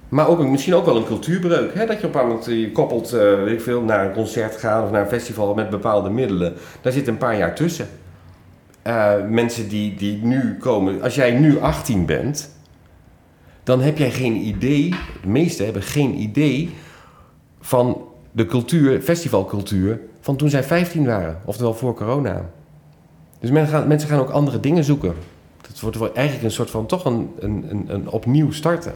[0.10, 1.74] Maar ook een- misschien ook wel een cultuurbreuk.
[1.74, 1.86] Hè?
[1.86, 4.56] Dat je op een moment eh, je koppelt, eh, weet ik veel, naar een concert
[4.56, 6.54] gaan of naar een festival met bepaalde middelen.
[6.82, 7.88] Daar zit een paar jaar tussen.
[8.82, 12.56] Eh, mensen die, die nu komen, als jij nu 18 bent,
[13.64, 14.90] dan heb jij geen idee,
[15.22, 16.70] de meesten hebben geen idee
[17.62, 22.46] van de cultuur, festivalcultuur, van toen zij 15 waren, oftewel voor corona.
[23.40, 25.14] Dus men gaat, mensen gaan ook andere dingen zoeken.
[25.82, 28.94] Het wordt wel eigenlijk een soort van toch een, een, een, een opnieuw starten.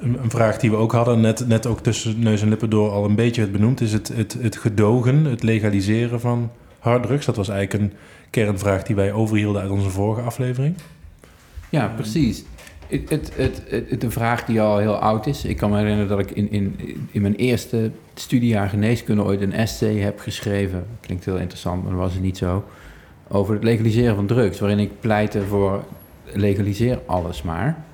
[0.00, 2.90] Een, een vraag die we ook hadden, net, net ook tussen neus en lippen door
[2.90, 7.26] al een beetje het benoemd, is het, het, het gedogen, het legaliseren van harddrugs.
[7.26, 7.98] Dat was eigenlijk een
[8.30, 10.74] kernvraag die wij overhielden uit onze vorige aflevering.
[11.68, 12.44] Ja, precies.
[12.86, 15.44] Het, het, het, het- de vraag die al heel oud is.
[15.44, 16.76] Ik kan me herinneren dat ik in, in,
[17.10, 20.86] in mijn eerste studiejaar geneeskunde ooit een essay heb geschreven.
[21.00, 22.64] Klinkt heel interessant, maar dat was het niet zo.
[23.32, 24.60] Over het legaliseren van drugs.
[24.60, 25.84] Waarin ik pleitte voor
[26.32, 27.84] legaliseer alles maar.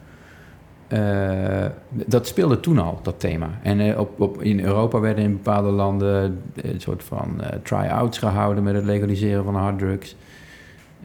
[0.88, 3.50] Eh, dat speelde toen al, dat thema.
[3.62, 8.18] En eh, op, op, in Europa werden in bepaalde landen een soort van eh, try-outs
[8.18, 10.16] gehouden met het legaliseren van harddrugs.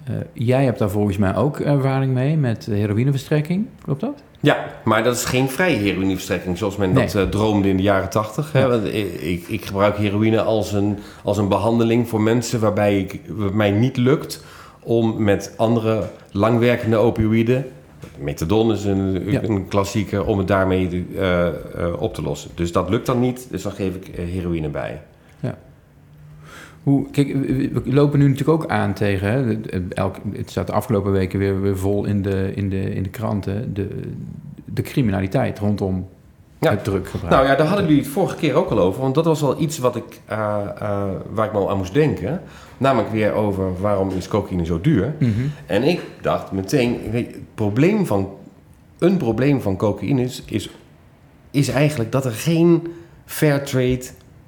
[0.03, 4.23] Eh, jij hebt daar volgens mij ook ervaring mee met eh, heroïneverstrekking, klopt dat?
[4.43, 7.05] Ja, maar dat is geen vrije heroïneverstrekking zoals men Nee.
[7.05, 8.53] dat eh, droomde in de jaren tachtig.
[8.53, 8.73] Ja.
[8.73, 13.53] Ik, ik, ik gebruik heroïne als een, als een behandeling voor mensen waarbij ik, het
[13.53, 14.43] mij niet lukt
[14.83, 17.65] om met andere langwerkende opioïden,
[18.17, 19.43] methadon is een, Ja.
[19.43, 21.53] een klassieker, om het daarmee eh, eh,
[21.99, 22.49] op te lossen.
[22.55, 25.01] Dus dat lukt dan niet, dus dan geef ik heroïne bij.
[26.83, 31.11] Hoe, kijk, we lopen nu natuurlijk ook aan tegen, hè, elk, het staat de afgelopen
[31.11, 33.87] weken weer, weer vol in de, in de, in de kranten, de,
[34.65, 36.07] de criminaliteit rondom
[36.59, 36.69] Ja.
[36.69, 37.33] het druggebruik.
[37.33, 39.01] Nou ja, daar hadden jullie het vorige keer ook al over.
[39.01, 40.37] Want dat was wel iets wat ik, eh,
[40.79, 42.41] eh, waar ik me al aan moest denken.
[42.77, 45.13] Namelijk weer over waarom is cocaïne zo duur.
[45.19, 45.31] Mhm.
[45.65, 48.29] En ik dacht meteen, weet je, het probleem van,
[48.99, 50.69] een probleem van cocaïne is, is,
[51.51, 52.87] is eigenlijk dat er geen
[53.25, 54.03] fair trade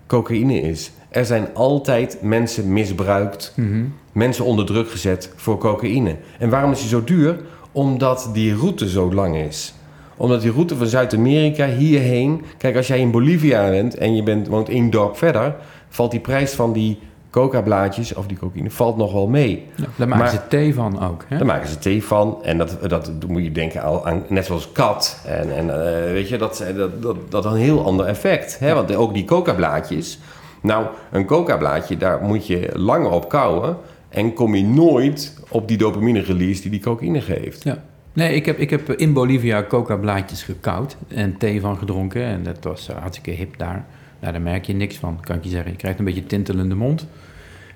[0.07, 0.91] cocaïne is.
[1.15, 3.83] Er zijn altijd mensen misbruikt, Mhm.
[4.11, 6.15] mensen onder druk gezet voor cocaïne.
[6.39, 7.39] En waarom is die zo duur?
[7.71, 9.73] Omdat die route zo lang is.
[10.17, 12.41] Omdat die route van Zuid-Amerika hierheen...
[12.57, 15.55] Kijk, als jij in Bolivia bent en je bent, woont één dorp verder...
[15.89, 16.99] valt die prijs van die
[17.29, 19.65] coca-blaadjes of die cocaïne valt nog wel mee.
[19.75, 21.25] Ja, daar maken Maar- ze thee van ook.
[21.27, 21.37] Hè?
[21.37, 22.37] Daar maken ze thee van.
[22.43, 25.19] En dat, dat moet je denken aan, aan net zoals kat.
[25.25, 28.59] En, en eh, weet je, dat, dat, dat, dat een heel ander effect.
[28.59, 28.73] Hè?
[28.73, 30.19] Want ook die coca-blaadjes.
[30.65, 33.77] Nou, een coca-blaadje, daar moet je langer op kouwen.
[34.09, 37.63] En kom je nooit op die dopamine-release die die cocaïne geeft.
[37.63, 37.83] Ja.
[38.13, 42.23] Nee, ik heb, ik heb in Bolivia coca-blaadjes gekoud en thee van gedronken.
[42.23, 43.85] En dat was eh, hartstikke hip daar.
[44.19, 45.71] Nou, daar merk je niks van, kan ik je zeggen.
[45.71, 47.07] Je krijgt een beetje tintelende mond.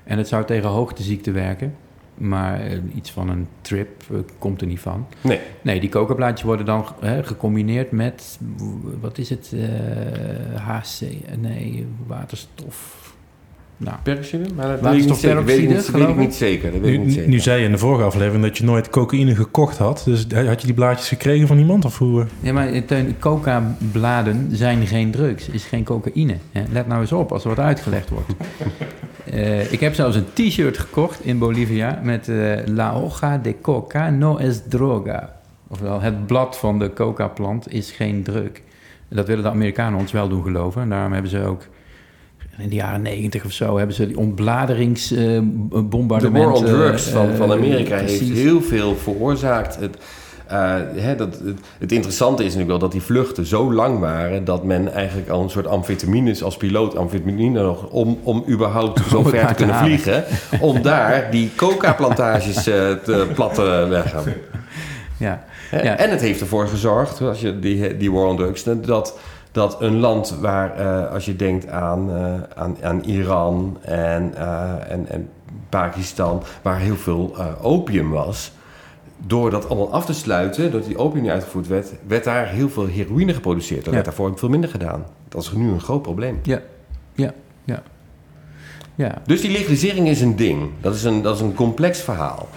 [0.03, 1.75] En het zou tegen hoogteziekte werken.
[2.19, 5.05] Maar eh, iets van een trip eh, komt er niet van.
[5.21, 8.39] Nee, Nee, die coca-blaadjes worden dan hè, gecombineerd met...
[9.01, 9.53] Wat is het?
[9.55, 11.01] eh, HC?
[11.39, 13.07] Nee, waterstof.
[13.77, 14.53] Nou, peroxide?
[14.55, 15.45] Maar dat weet ik niet zeker.
[15.45, 16.19] Weet ik niet, weet geloof ik ik.
[16.19, 16.71] niet zeker.
[16.71, 17.29] Dat weet ik Nu, niet zeker.
[17.29, 20.01] nu zei je in de vorige aflevering dat je nooit cocaïne gekocht had.
[20.05, 21.85] Dus had je die blaadjes gekregen van iemand?
[21.85, 22.21] Of hoe?
[22.21, 22.27] eh?
[22.39, 26.35] Ja, maar eh, coca-bladen zijn geen drugs, is geen cocaïne.
[26.51, 26.63] hè.
[26.71, 28.27] Let nou eens op als er wat uitgelegd wordt.
[29.31, 34.09] Eh, ik heb zelfs een t-shirt gekocht in Bolivia met eh, La hoja de coca
[34.09, 35.37] no es droga.
[35.67, 38.49] Ofwel, het blad van de coca-plant is geen drug.
[39.07, 40.81] Dat willen de Amerikanen ons wel doen geloven.
[40.81, 41.67] En daarom hebben ze ook
[42.57, 43.77] in de jaren negentig of zo...
[43.77, 46.49] hebben ze die De ontbladeringsbombardementen...
[46.49, 49.75] war on drugs van, eh, van Amerika heeft heel veel veroorzaakt.
[49.75, 50.01] Het, eh,
[50.95, 54.45] hè, dat, het, het interessante is natuurlijk wel dat die vluchten zo lang waren...
[54.45, 56.95] dat men eigenlijk al een soort amfetamines als piloot...
[56.95, 59.99] amfetamine nog om, om überhaupt zo ver te kunnen halen.
[59.99, 60.23] vliegen...
[60.59, 64.33] om daar die coca-plantages eh, te plat te leggen.
[65.17, 65.43] Ja.
[65.71, 65.97] Ja.
[65.97, 68.63] En het heeft ervoor gezorgd, als je die, die war on drugs...
[68.63, 69.17] dat,
[69.51, 74.91] dat een land waar, eh, als je denkt aan, eh, aan, aan Iran en, eh,
[74.91, 75.29] en, en
[75.69, 76.43] Pakistan...
[76.61, 78.51] waar heel veel eh, opium was...
[79.27, 81.91] Door dat allemaal af te sluiten, doordat die opium niet uitgevoerd werd...
[82.07, 83.77] werd daar heel veel heroïne geproduceerd.
[83.79, 83.91] Dat Ja.
[83.91, 85.05] werd daarvoor veel minder gedaan.
[85.29, 86.39] Dat is nu een groot probleem.
[86.43, 86.61] Ja,
[87.13, 87.83] ja, ja.
[88.95, 90.69] Ja, Dus die legalisering is een ding.
[90.81, 92.47] Dat is een, dat is een complex verhaal.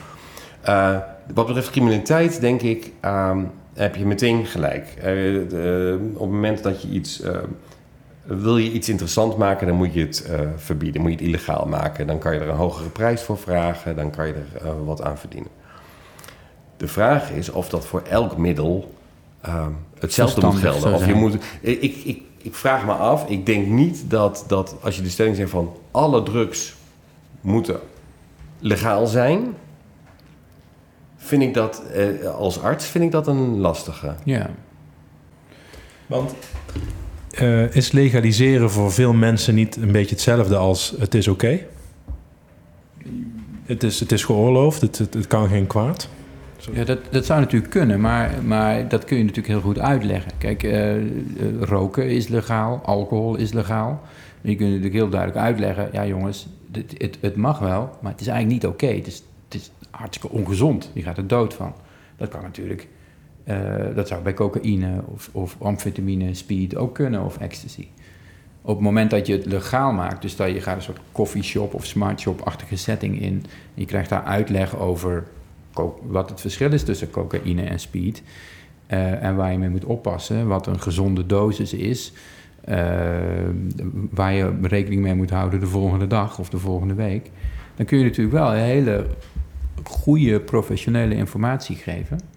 [0.60, 0.96] Eh,
[1.34, 3.38] wat betreft criminaliteit, denk ik, ehm,
[3.74, 4.86] heb je meteen gelijk.
[4.96, 7.20] Eh, de- op het moment dat je iets.
[7.20, 7.36] eh,
[8.24, 11.00] wil je iets interessant maken, dan moet je het eh, verbieden.
[11.00, 12.06] Moet je het illegaal maken.
[12.06, 13.96] Dan kan je er een hogere prijs voor vragen.
[13.96, 15.50] Dan kan je er eh, wat aan verdienen.
[16.82, 18.94] De vraag is of dat voor elk middel
[19.40, 20.94] ehm, hetzelfde moet gelden.
[20.94, 24.96] Of je moet, ik, ik, ik, vraag me af, ik denk niet dat, dat als
[24.96, 26.74] je de stelling zegt van alle drugs
[27.40, 27.80] moeten
[28.58, 29.54] legaal zijn,
[31.16, 34.14] vind ik dat eh, als arts vind ik dat een lastige.
[34.24, 34.50] ja.
[36.06, 36.34] Want
[37.30, 41.60] eh, is legaliseren voor veel mensen niet een beetje hetzelfde als het is oké?
[43.64, 46.08] Het is, het is geoorloofd, het, het, het kan geen kwaad.
[46.70, 50.32] Ja, dat, dat zou natuurlijk kunnen, maar, maar dat kun je natuurlijk heel goed uitleggen.
[50.38, 51.02] Kijk, eh, eh,
[51.60, 54.00] roken is legaal, alcohol is legaal.
[54.40, 55.88] Je kunt natuurlijk heel duidelijk uitleggen...
[55.92, 58.86] ja jongens, dit, het, het mag wel, maar het is eigenlijk niet oké.
[58.86, 59.06] Het,
[59.48, 61.74] is, hartstikke ongezond, je gaat er dood van.
[62.16, 62.88] Dat kan natuurlijk...
[63.44, 63.56] eh,
[63.94, 67.86] dat zou bij cocaïne of, of amfetamine, speed ook kunnen, of ecstasy.
[68.62, 71.74] Op het moment dat je het legaal maakt, dus dat je gaat een soort coffeeshop
[71.74, 73.44] of smartshop-achtige setting in...
[73.74, 75.24] je krijgt daar uitleg over
[76.02, 78.22] wat het verschil is tussen cocaïne en speed...
[78.86, 82.12] eh, en waar je mee moet oppassen, wat een gezonde dosis is...
[82.64, 82.76] eh,
[84.10, 87.30] waar je rekening mee moet houden de volgende dag of de volgende week...
[87.76, 89.06] dan kun je natuurlijk wel hele
[89.82, 92.31] goede professionele informatie geven...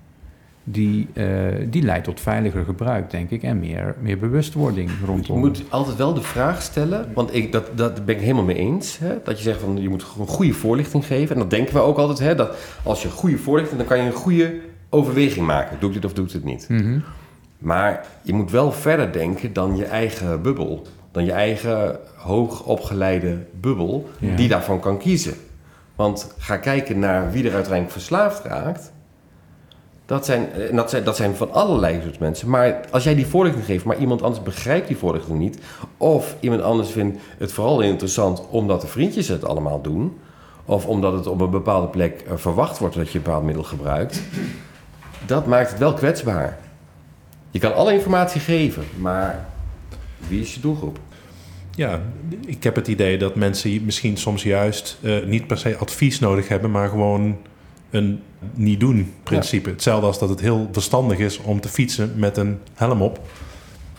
[0.68, 1.26] Die, eh,
[1.70, 5.40] die leidt tot veiliger gebruik, denk ik, en meer, meer bewustwording Je rondom.
[5.40, 8.98] moet altijd wel de vraag stellen, want ik, dat, dat ben ik helemaal mee eens.
[9.00, 11.36] Hè, dat je zegt van je moet gewoon goede voorlichting geven.
[11.36, 12.20] En dat denken we ook altijd.
[12.20, 14.56] Hè, dat als je goede voorlichting, dan kan je een goede
[14.90, 15.78] overweging maken.
[15.80, 16.66] Doe ik dit of doe ik dit niet?
[16.70, 17.00] Mhm.
[17.58, 20.88] Maar je moet wel verder denken dan je eigen bubbel.
[21.12, 24.36] Dan je eigen hoogopgeleide bubbel, Ja.
[24.36, 25.34] die daarvan kan kiezen.
[25.96, 28.92] Want ga kijken naar wie er uiteindelijk verslaafd raakt.
[30.06, 32.50] Dat zijn, en dat zijn, dat zijn van allerlei soort mensen.
[32.50, 35.60] Maar als jij die voorlichting geeft, maar iemand anders begrijpt die voorlichting niet.
[35.98, 40.18] Of iemand anders vindt het vooral interessant omdat de vriendjes het allemaal doen.
[40.66, 43.64] Of omdat het op een bepaalde plek eh, verwacht wordt dat je een bepaald middel
[43.64, 44.22] gebruikt.
[45.26, 46.58] Dat maakt het wel kwetsbaar.
[47.52, 49.46] Je kan alle informatie geven, maar
[50.28, 51.00] wie is je doelgroep?
[51.72, 52.02] Ja,
[52.46, 56.48] ik heb het idee dat mensen misschien soms juist eh, niet per se advies nodig
[56.48, 57.38] hebben, maar gewoon
[57.96, 58.22] een
[58.54, 59.70] niet doen principe.
[59.70, 63.20] Hetzelfde als dat het heel verstandig is om te fietsen met een helm op.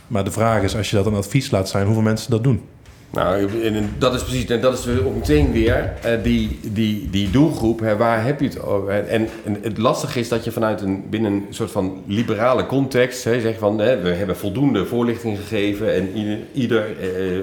[0.06, 2.62] Maar de vraag is, als je dat een advies laat zijn, hoeveel mensen dat doen.
[3.10, 7.10] Nou, en dat is precies, en dat is weer ook meteen weer eh, die, die,
[7.10, 7.80] die doelgroep.
[7.80, 9.08] Hè, waar heb je het over?
[9.08, 13.24] En, en het lastige is dat je vanuit een, binnen een soort van liberale context
[13.24, 16.86] hè, zegt van hè, we hebben voldoende voorlichting gegeven en ieder, ieder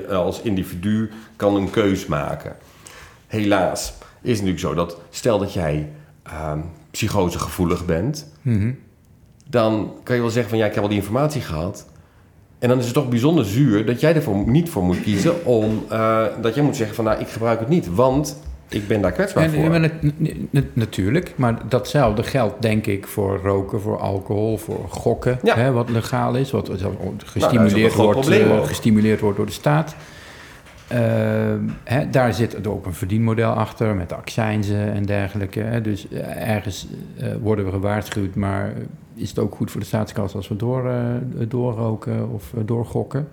[0.09, 2.55] eh, als individu kan een keus maken.
[3.27, 5.89] Helaas is het natuurlijk zo dat stel dat jij
[6.23, 6.59] ehm
[6.91, 8.27] psychosegevoelig bent,
[9.49, 11.85] dan kan je wel zeggen van ja, ik heb al die informatie gehad.
[12.59, 15.83] En dan is het toch bijzonder zuur dat jij ervoor niet voor moet kiezen om
[15.89, 19.11] eh, dat jij moet zeggen van nou, ik gebruik het niet, want ik ben daar
[19.11, 19.89] kwetsbaar voor.
[20.73, 25.55] natuurlijk, maar datzelfde geldt denk ik voor roken, voor alcohol, voor gokken, Ja.
[25.55, 26.77] hè, wat legaal is, wat ook
[27.25, 29.95] gestimuleerd, wordt, eh, gestimuleerd wordt door de staat.
[30.87, 35.59] Ehm, hè, daar zit er ook een verdienmodel achter met accijnzen en dergelijke.
[35.59, 35.81] Hè.
[35.81, 38.73] Dus eh, ergens eh, worden we gewaarschuwd, maar
[39.15, 40.95] is het ook goed voor de staatskas als we door, eh,
[41.47, 43.27] doorroken of doorgokken?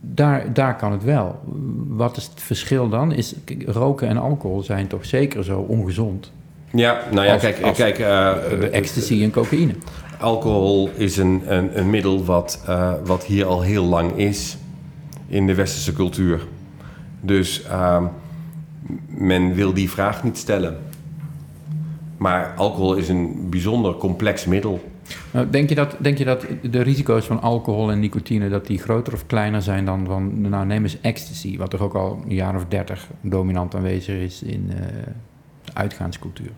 [0.00, 1.40] Daar, daar kan het wel.
[1.88, 3.12] Wat is het verschil dan?
[3.12, 3.34] Is,
[3.66, 6.32] roken en alcohol zijn toch zeker zo ongezond?
[6.70, 7.96] Ja, nou ja, Als- kijk, als- kijk
[8.60, 9.72] De ecstasy en cocaïne.
[10.20, 12.64] alcohol is een, een, een middel wat,
[13.04, 14.56] wat hier al heel lang is
[15.34, 16.46] in de westerse cultuur.
[17.20, 18.04] Dus ehm,
[19.06, 20.78] men wil die vraag niet stellen.
[22.16, 24.92] Maar alcohol is een bijzonder complex middel.
[25.30, 28.48] Nou, denk, je dat, denk je dat de risico's van alcohol en nicotine...
[28.48, 30.48] dat die groter of kleiner zijn dan van...
[30.48, 31.56] nou, neem eens ecstasy...
[31.56, 34.76] wat toch ook al een jaar of dertig dominant aanwezig is in eh,
[35.64, 36.50] de uitgaanscultuur.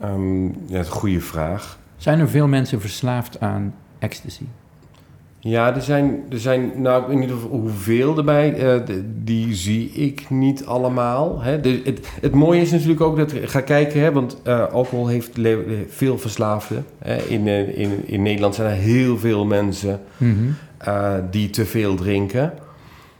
[0.00, 1.78] Ehm, ja, dat is een goede vraag.
[1.96, 4.44] Zijn er veel mensen verslaafd aan ecstasy?
[5.44, 8.80] Ja, er zijn, er zijn nou, ik weet niet of- hoeveel erbij, eh,
[9.22, 11.40] die zie ik niet allemaal.
[11.42, 11.60] Hè.
[11.60, 15.38] De, het, het mooie is natuurlijk ook dat, ga kijken, hè, want eh, alcohol heeft
[15.88, 16.84] veel verslaafden.
[16.98, 17.16] Hè.
[17.16, 20.00] In, eh, in, in Nederland zijn er heel veel mensen
[20.78, 22.52] eh, die te veel drinken.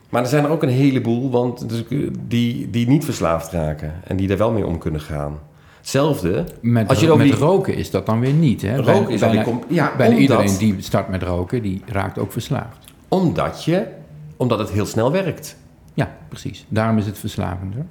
[0.09, 1.85] Maar er zijn er ook een heleboel want, dus,
[2.29, 5.39] die, die niet verslaafd raken en die daar wel mee om kunnen gaan.
[5.83, 8.63] Hetzelfde, Met, Als je met die- roken is dat dan weer niet.
[8.63, 8.77] Hè?
[8.77, 11.83] roken Bij- is al die bijna, ja, bijna omdat- iedereen die start met roken, die
[11.87, 12.79] raakt ook verslaafd.
[13.09, 13.87] omdat, je,
[14.37, 15.57] omdat het heel snel werkt.
[15.95, 16.65] Ja, precies.
[16.69, 17.85] Daarom is het verslavender.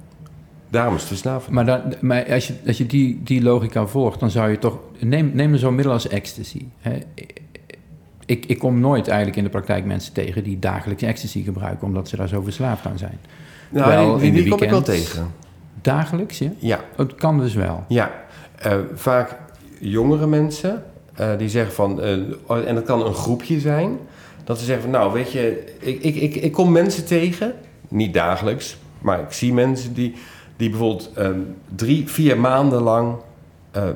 [0.70, 1.54] Daarom is het verslavend.
[1.54, 4.78] Maar, dan, maar als je, als je die, die logica volgt, dan zou je toch...
[4.98, 6.64] Neem, neem zo'n middel als ecstasy.
[6.80, 6.98] Hè.
[8.26, 10.44] Ik, ik kom nooit eigenlijk in de praktijk mensen tegen...
[10.44, 11.86] die dagelijks ecstasy gebruiken...
[11.86, 13.18] omdat ze daar zo verslaafd aan zijn.
[13.70, 15.32] Nou, Wel, die, in die de kom ik wel tegen.
[15.82, 16.50] Dagelijks, ja?
[16.58, 17.84] Ja, Het kan dus wel.
[17.88, 18.10] ja.
[18.58, 19.36] Eh, vaak
[19.80, 20.82] jongere mensen
[21.14, 22.16] eh, die zeggen van, eh,
[22.46, 23.98] oh, en dat kan een groepje zijn,
[24.44, 27.54] dat ze zeggen van, nou weet je, ik, ik, ik, ik kom mensen tegen,
[27.88, 30.14] niet dagelijks, maar ik zie mensen die,
[30.56, 31.28] die bijvoorbeeld eh,
[31.74, 33.14] drie, vier maanden lang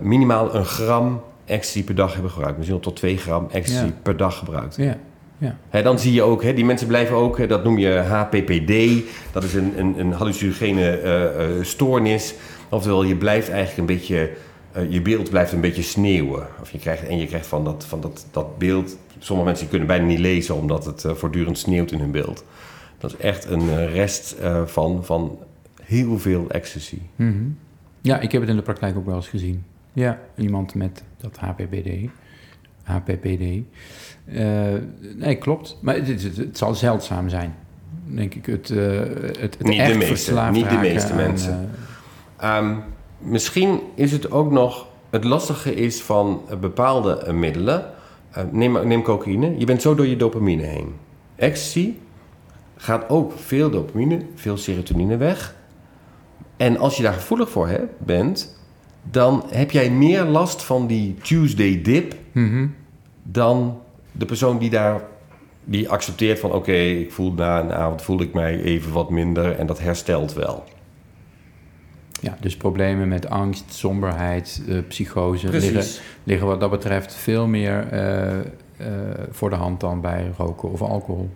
[0.00, 2.56] minimaal een gram ecstasy per dag hebben gebruikt.
[2.56, 3.92] Misschien wel tot twee gram ecstasy Ja.
[4.02, 4.76] per dag gebruikt.
[4.76, 4.96] Ja,
[5.38, 5.82] ja.
[5.82, 9.78] Dan zie je ook, die mensen blijven ook, dat noem je HPPD, dat is een,
[9.78, 12.34] een, een hallucinogene eh, eh, stoornis.
[12.68, 14.30] Oftewel, je blijft eigenlijk een beetje,
[14.72, 16.46] eh, je beeld blijft een beetje sneeuwen.
[16.60, 19.86] Of je krijgt, en je krijgt van dat, van dat, dat beeld, sommige mensen kunnen
[19.86, 22.44] bijna niet lezen omdat het voortdurend sneeuwt in hun beeld.
[22.98, 25.38] Dat is echt een rest van, van
[25.82, 26.98] heel veel ecstasy.
[27.16, 27.44] Mhm.
[28.00, 29.64] Ja, ik heb het in de praktijk ook wel eens gezien.
[29.92, 31.88] Ja, iemand met dat HPPD.
[32.82, 33.62] HPPD.
[34.26, 34.74] Eh,
[35.16, 35.78] nee, klopt.
[35.80, 37.54] Maar het, het, het zal zeldzaam zijn,
[38.04, 38.46] denk ik.
[38.46, 41.70] Het, eh, het, het Niet de echt meeste, verslaafd niet de meeste mensen.
[42.36, 42.74] eh, Ehm,
[43.18, 44.86] misschien is het ook nog.
[45.10, 47.84] Het lastige is van bepaalde middelen.
[48.50, 49.58] neem, neem cocaïne.
[49.58, 50.94] Je bent zo door je dopamine heen.
[51.36, 51.94] Ecstasy
[52.76, 55.56] gaat ook veel dopamine, veel serotonine weg.
[56.56, 58.58] En als je daar gevoelig voor hebt, bent,
[59.10, 62.66] dan heb jij meer last van die Tuesday dip mhm.
[63.22, 63.78] dan
[64.18, 65.00] de persoon die daar
[65.64, 69.58] die accepteert van oké, ik voel na een avond voel ik mij even wat minder
[69.58, 70.64] en dat herstelt wel.
[72.20, 75.84] Ja, dus problemen met angst, somberheid, eh, psychose liggen,
[76.24, 78.44] liggen wat dat betreft veel meer eh, eh,
[79.30, 81.30] voor de hand dan bij roken of alcohol.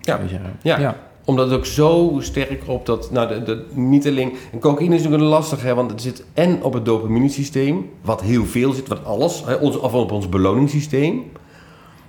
[0.00, 0.20] Ja.
[0.62, 0.78] Ja.
[0.78, 0.96] ja.
[1.24, 5.02] Omdat het ook zo sterk op dat, nou, de, de, niet alleen, en cocaïne is
[5.02, 9.04] natuurlijk lastig, hè, want het zit en op het dopaminesysteem, wat heel veel zit, wat
[9.04, 11.22] alles, hè, ons, of op ons beloningssysteem,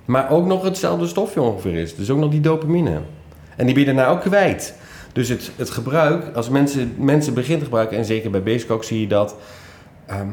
[0.06, 1.94] maar ook nog hetzelfde stofje ongeveer is.
[1.94, 3.00] Dus ook nog die dopamine.
[3.56, 4.74] En die ben je daarna ook kwijt.
[5.12, 9.00] Dus het, het gebruik, als mensen, mensen beginnen te gebruiken, en zeker bij basic zie
[9.00, 9.36] je dat,
[10.06, 10.26] ehm,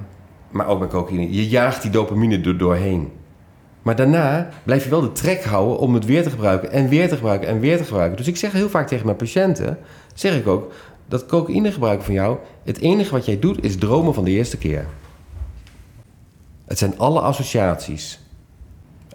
[0.50, 3.12] maar ook bij cocaïne, je jaagt die dopamine er doorheen.
[3.82, 7.08] Maar daarna blijf je wel de trek houden om het weer te gebruiken en weer
[7.08, 8.18] te gebruiken en weer te gebruiken.
[8.18, 9.78] Dus ik zeg heel vaak tegen mijn patiënten,
[10.14, 10.72] zeg ik ook,
[11.08, 14.58] dat cocaïne gebruiken van jou, het enige wat jij doet is dromen van de eerste
[14.58, 14.86] keer.
[16.66, 18.23] Het zijn alle associaties.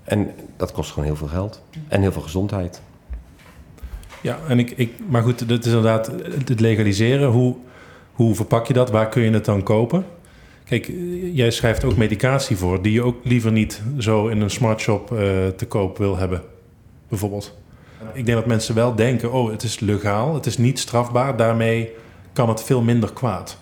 [0.09, 2.81] En dat kost gewoon heel veel geld en heel veel gezondheid.
[4.21, 6.11] Ja, en ik, ik, maar goed, dat is inderdaad
[6.47, 7.29] het legaliseren.
[7.29, 7.57] Hoe,
[8.13, 8.91] hoe verpak je dat?
[8.91, 10.05] Waar kun je het dan kopen?
[10.65, 10.93] Kijk,
[11.33, 15.19] jij schrijft ook medicatie voor die je ook liever niet zo in een smartshop eh
[15.57, 16.43] te koop wil hebben,
[17.09, 17.57] bijvoorbeeld.
[18.13, 21.93] Ik denk dat mensen wel denken, oh, het is legaal, het is niet strafbaar, daarmee
[22.33, 23.59] kan het veel minder kwaad.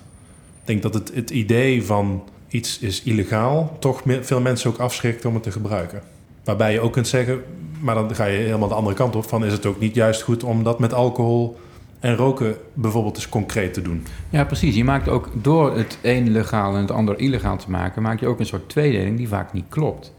[0.60, 5.24] Ik denk dat het, het idee van iets is illegaal toch veel mensen ook afschrikt
[5.24, 6.02] om het te gebruiken.
[6.46, 7.42] Waarbij je ook kunt zeggen,
[7.80, 10.22] maar dan ga je helemaal de andere kant op, van is het ook niet juist
[10.22, 11.58] goed om dat met alcohol
[12.00, 14.06] en roken bijvoorbeeld eens concreet te doen.
[14.30, 14.74] Ja, precies.
[14.74, 18.26] Je maakt ook door het een legaal en het ander illegaal te maken, maak je
[18.26, 20.14] ook een soort tweedeling die vaak niet klopt.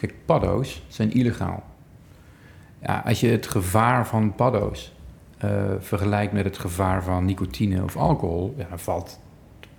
[0.00, 1.62] Kijk, paddo's zijn illegaal.
[2.82, 4.92] Ja, als je het gevaar van paddo's
[5.38, 9.20] eh, vergelijkt met het gevaar van nicotine of alcohol, ja, dan valt,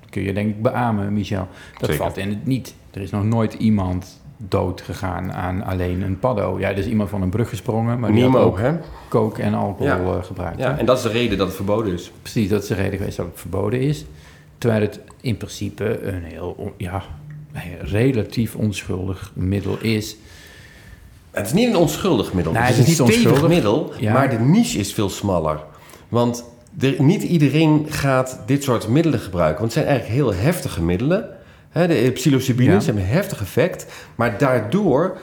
[0.09, 1.95] kun je denk ik beamen, Michel, dat Zeker.
[1.95, 2.75] valt in het niet.
[2.91, 6.59] Er is nog nooit iemand dood gegaan aan alleen een paddo.
[6.59, 8.71] Ja, er is iemand van een brug gesprongen, maar die had Nemo, ook hè?
[9.09, 10.17] coke en alcohol Ja.
[10.17, 10.59] eh, gebruikt.
[10.59, 10.77] Ja, hè?
[10.79, 12.11] en dat is de reden dat het verboden is.
[12.21, 14.05] Precies, dat is de reden geweest dat het verboden is.
[14.57, 17.03] Terwijl het in principe een heel, ja,
[17.81, 20.15] relatief onschuldig middel is.
[21.31, 22.53] Het is niet een onschuldig middel.
[22.53, 24.13] Nee, het is het een niet stevig middel, Ja.
[24.13, 25.59] maar de niche is veel smaller.
[26.09, 26.43] Want
[26.79, 29.59] er, niet iedereen gaat dit soort middelen gebruiken.
[29.59, 31.29] Want het zijn eigenlijk heel heftige middelen.
[31.73, 32.85] De psilocybines Ja.
[32.85, 33.85] hebben een heftig effect.
[34.15, 35.17] Maar daardoor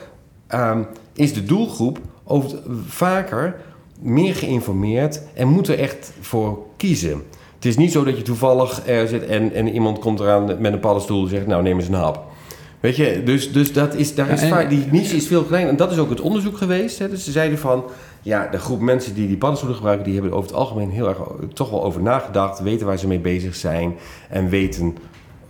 [0.47, 0.83] ehm,
[1.13, 3.55] is de doelgroep over vaker
[3.99, 7.23] meer geïnformeerd en moet er echt voor kiezen.
[7.55, 10.73] Het is niet zo dat je toevallig er zit en, en iemand komt eraan met
[10.73, 11.47] een paddenstoel en zegt...
[11.47, 12.23] nou, neem eens een hap.
[12.79, 15.43] Weet je, dus, dus dat is, daar is Ja, en- vaak, die niche is veel
[15.43, 15.71] kleiner.
[15.71, 16.99] En dat is ook het onderzoek geweest.
[16.99, 17.09] Hè.
[17.09, 17.83] Dus ze zeiden van,
[18.21, 20.05] ja, de groep mensen die die paddenstoelen gebruiken...
[20.05, 22.59] die hebben er over het algemeen heel erg o- toch wel over nagedacht...
[22.59, 23.95] weten waar ze mee bezig zijn
[24.29, 24.97] en weten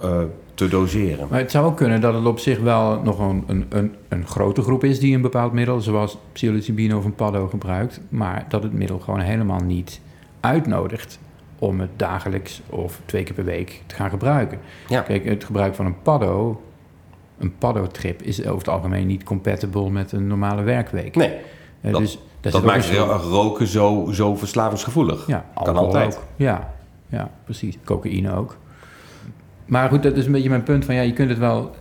[0.02, 0.20] eh,
[0.56, 1.28] te doseren.
[1.30, 4.28] Maar het zou ook kunnen dat het op zich wel nog een, een, een, een
[4.28, 8.02] grote groep is die een bepaald middel, zoals psilocybine of een paddo, gebruikt.
[8.10, 10.02] Maar dat het middel gewoon helemaal niet
[10.40, 11.20] uitnodigt
[11.60, 14.60] om het dagelijks of twee keer per week te gaan gebruiken.
[14.88, 15.02] Ja.
[15.02, 16.62] Kijk, het gebruik van een paddo,
[17.38, 21.16] een paddo-trip, is over het algemeen niet compatible met een normale werkweek.
[21.16, 21.34] Nee,
[21.82, 25.28] Eh, dat- dus, dat maakt een roken zo, zo verslavingsgevoelig.
[25.28, 26.16] Ja, Kan altijd.
[26.18, 26.24] ook.
[26.36, 26.74] Ja,
[27.10, 27.78] ja, precies.
[27.84, 28.58] Cocaïne ook.
[29.66, 31.76] Maar goed, dat is een beetje mijn punt van ja, je kunt het wel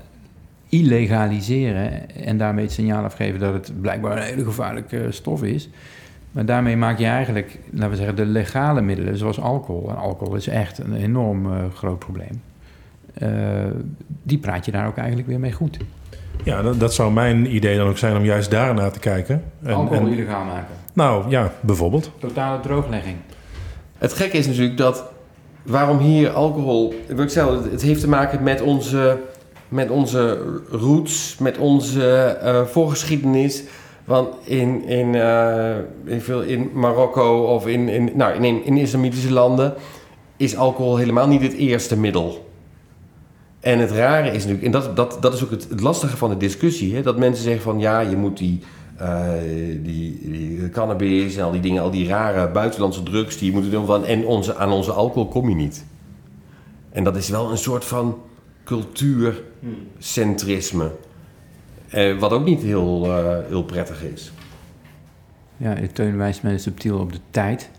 [0.69, 5.69] illegaliseren en daarmee het signaal afgeven dat het blijkbaar een hele gevaarlijke stof is.
[6.33, 9.89] Maar daarmee maak je eigenlijk, laten we zeggen, de legale middelen, zoals alcohol.
[9.91, 12.43] En alcohol is echt een enorm eh, groot probleem.
[13.15, 13.29] Eh,
[14.23, 15.79] die praat je daar ook eigenlijk weer mee goed.
[16.45, 19.43] Ja, dat, dat zou mijn idee dan ook zijn om juist daarnaar te kijken.
[19.63, 20.75] En, alcohol en- illegaal maken.
[20.93, 22.11] nou ja, bijvoorbeeld.
[22.19, 23.17] Totale drooglegging.
[23.99, 25.13] Het gekke is natuurlijk dat
[25.65, 26.95] waarom hier alcohol.
[27.09, 29.19] Ik zeggen, het heeft te maken met onze,
[29.69, 30.39] met onze
[30.71, 33.63] roots, met onze eh, voorgeschiedenis.
[34.05, 35.15] Want in, in,
[36.21, 39.75] veel, in Marokko of in, in, nou, in, in islamitische landen
[40.37, 42.45] is alcohol helemaal niet het eerste middel.
[43.61, 46.31] En het rare is natuurlijk, en dat, dat, dat is ook het, het lastige van
[46.31, 48.61] de discussie, hè, dat mensen zeggen van ja, je moet die,
[48.97, 49.29] eh,
[49.83, 53.71] die, die cannabis en al die dingen, al die rare buitenlandse drugs die je moet
[53.71, 55.85] doen van, en onze, aan onze alcohol kom je niet.
[56.91, 58.19] En dat is wel een soort van
[58.65, 60.91] cultuurcentrisme,
[61.89, 64.33] eh, wat ook niet heel, eh, heel prettig is.
[65.57, 67.71] Ja, Teun wijst mij subtiel op de tijd.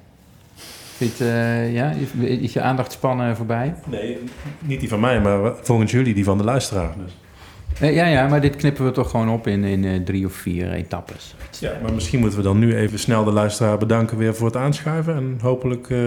[0.96, 3.76] Vind je het, eh, ja, is- is je aandachtspannen voorbij?
[3.90, 4.18] Nee,
[4.60, 6.94] niet die van mij, maar volgens jullie die van de luisteraar.
[7.04, 7.16] Dus.
[7.80, 10.34] Eh, ja, ja, maar dit knippen we toch gewoon op in, in eh, drie of
[10.34, 11.36] vier etappes.
[11.60, 14.56] Ja, maar misschien moeten we dan nu even snel de luisteraar bedanken weer voor het
[14.56, 15.16] aanschuiven.
[15.16, 16.00] En hopelijk eh,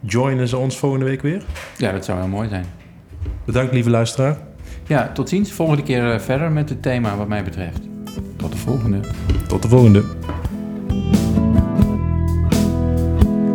[0.00, 1.42] joinen ze ons volgende week weer.
[1.76, 2.64] Ja, dat zou heel mooi zijn.
[3.44, 4.38] Bedankt, lieve luisteraar.
[4.86, 5.52] Ja, tot ziens.
[5.52, 7.80] Volgende keer verder met het thema wat mij betreft.
[8.36, 9.00] Tot de volgende.
[9.46, 10.04] Tot de volgende.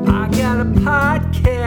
[0.06, 1.63] I got a podcast.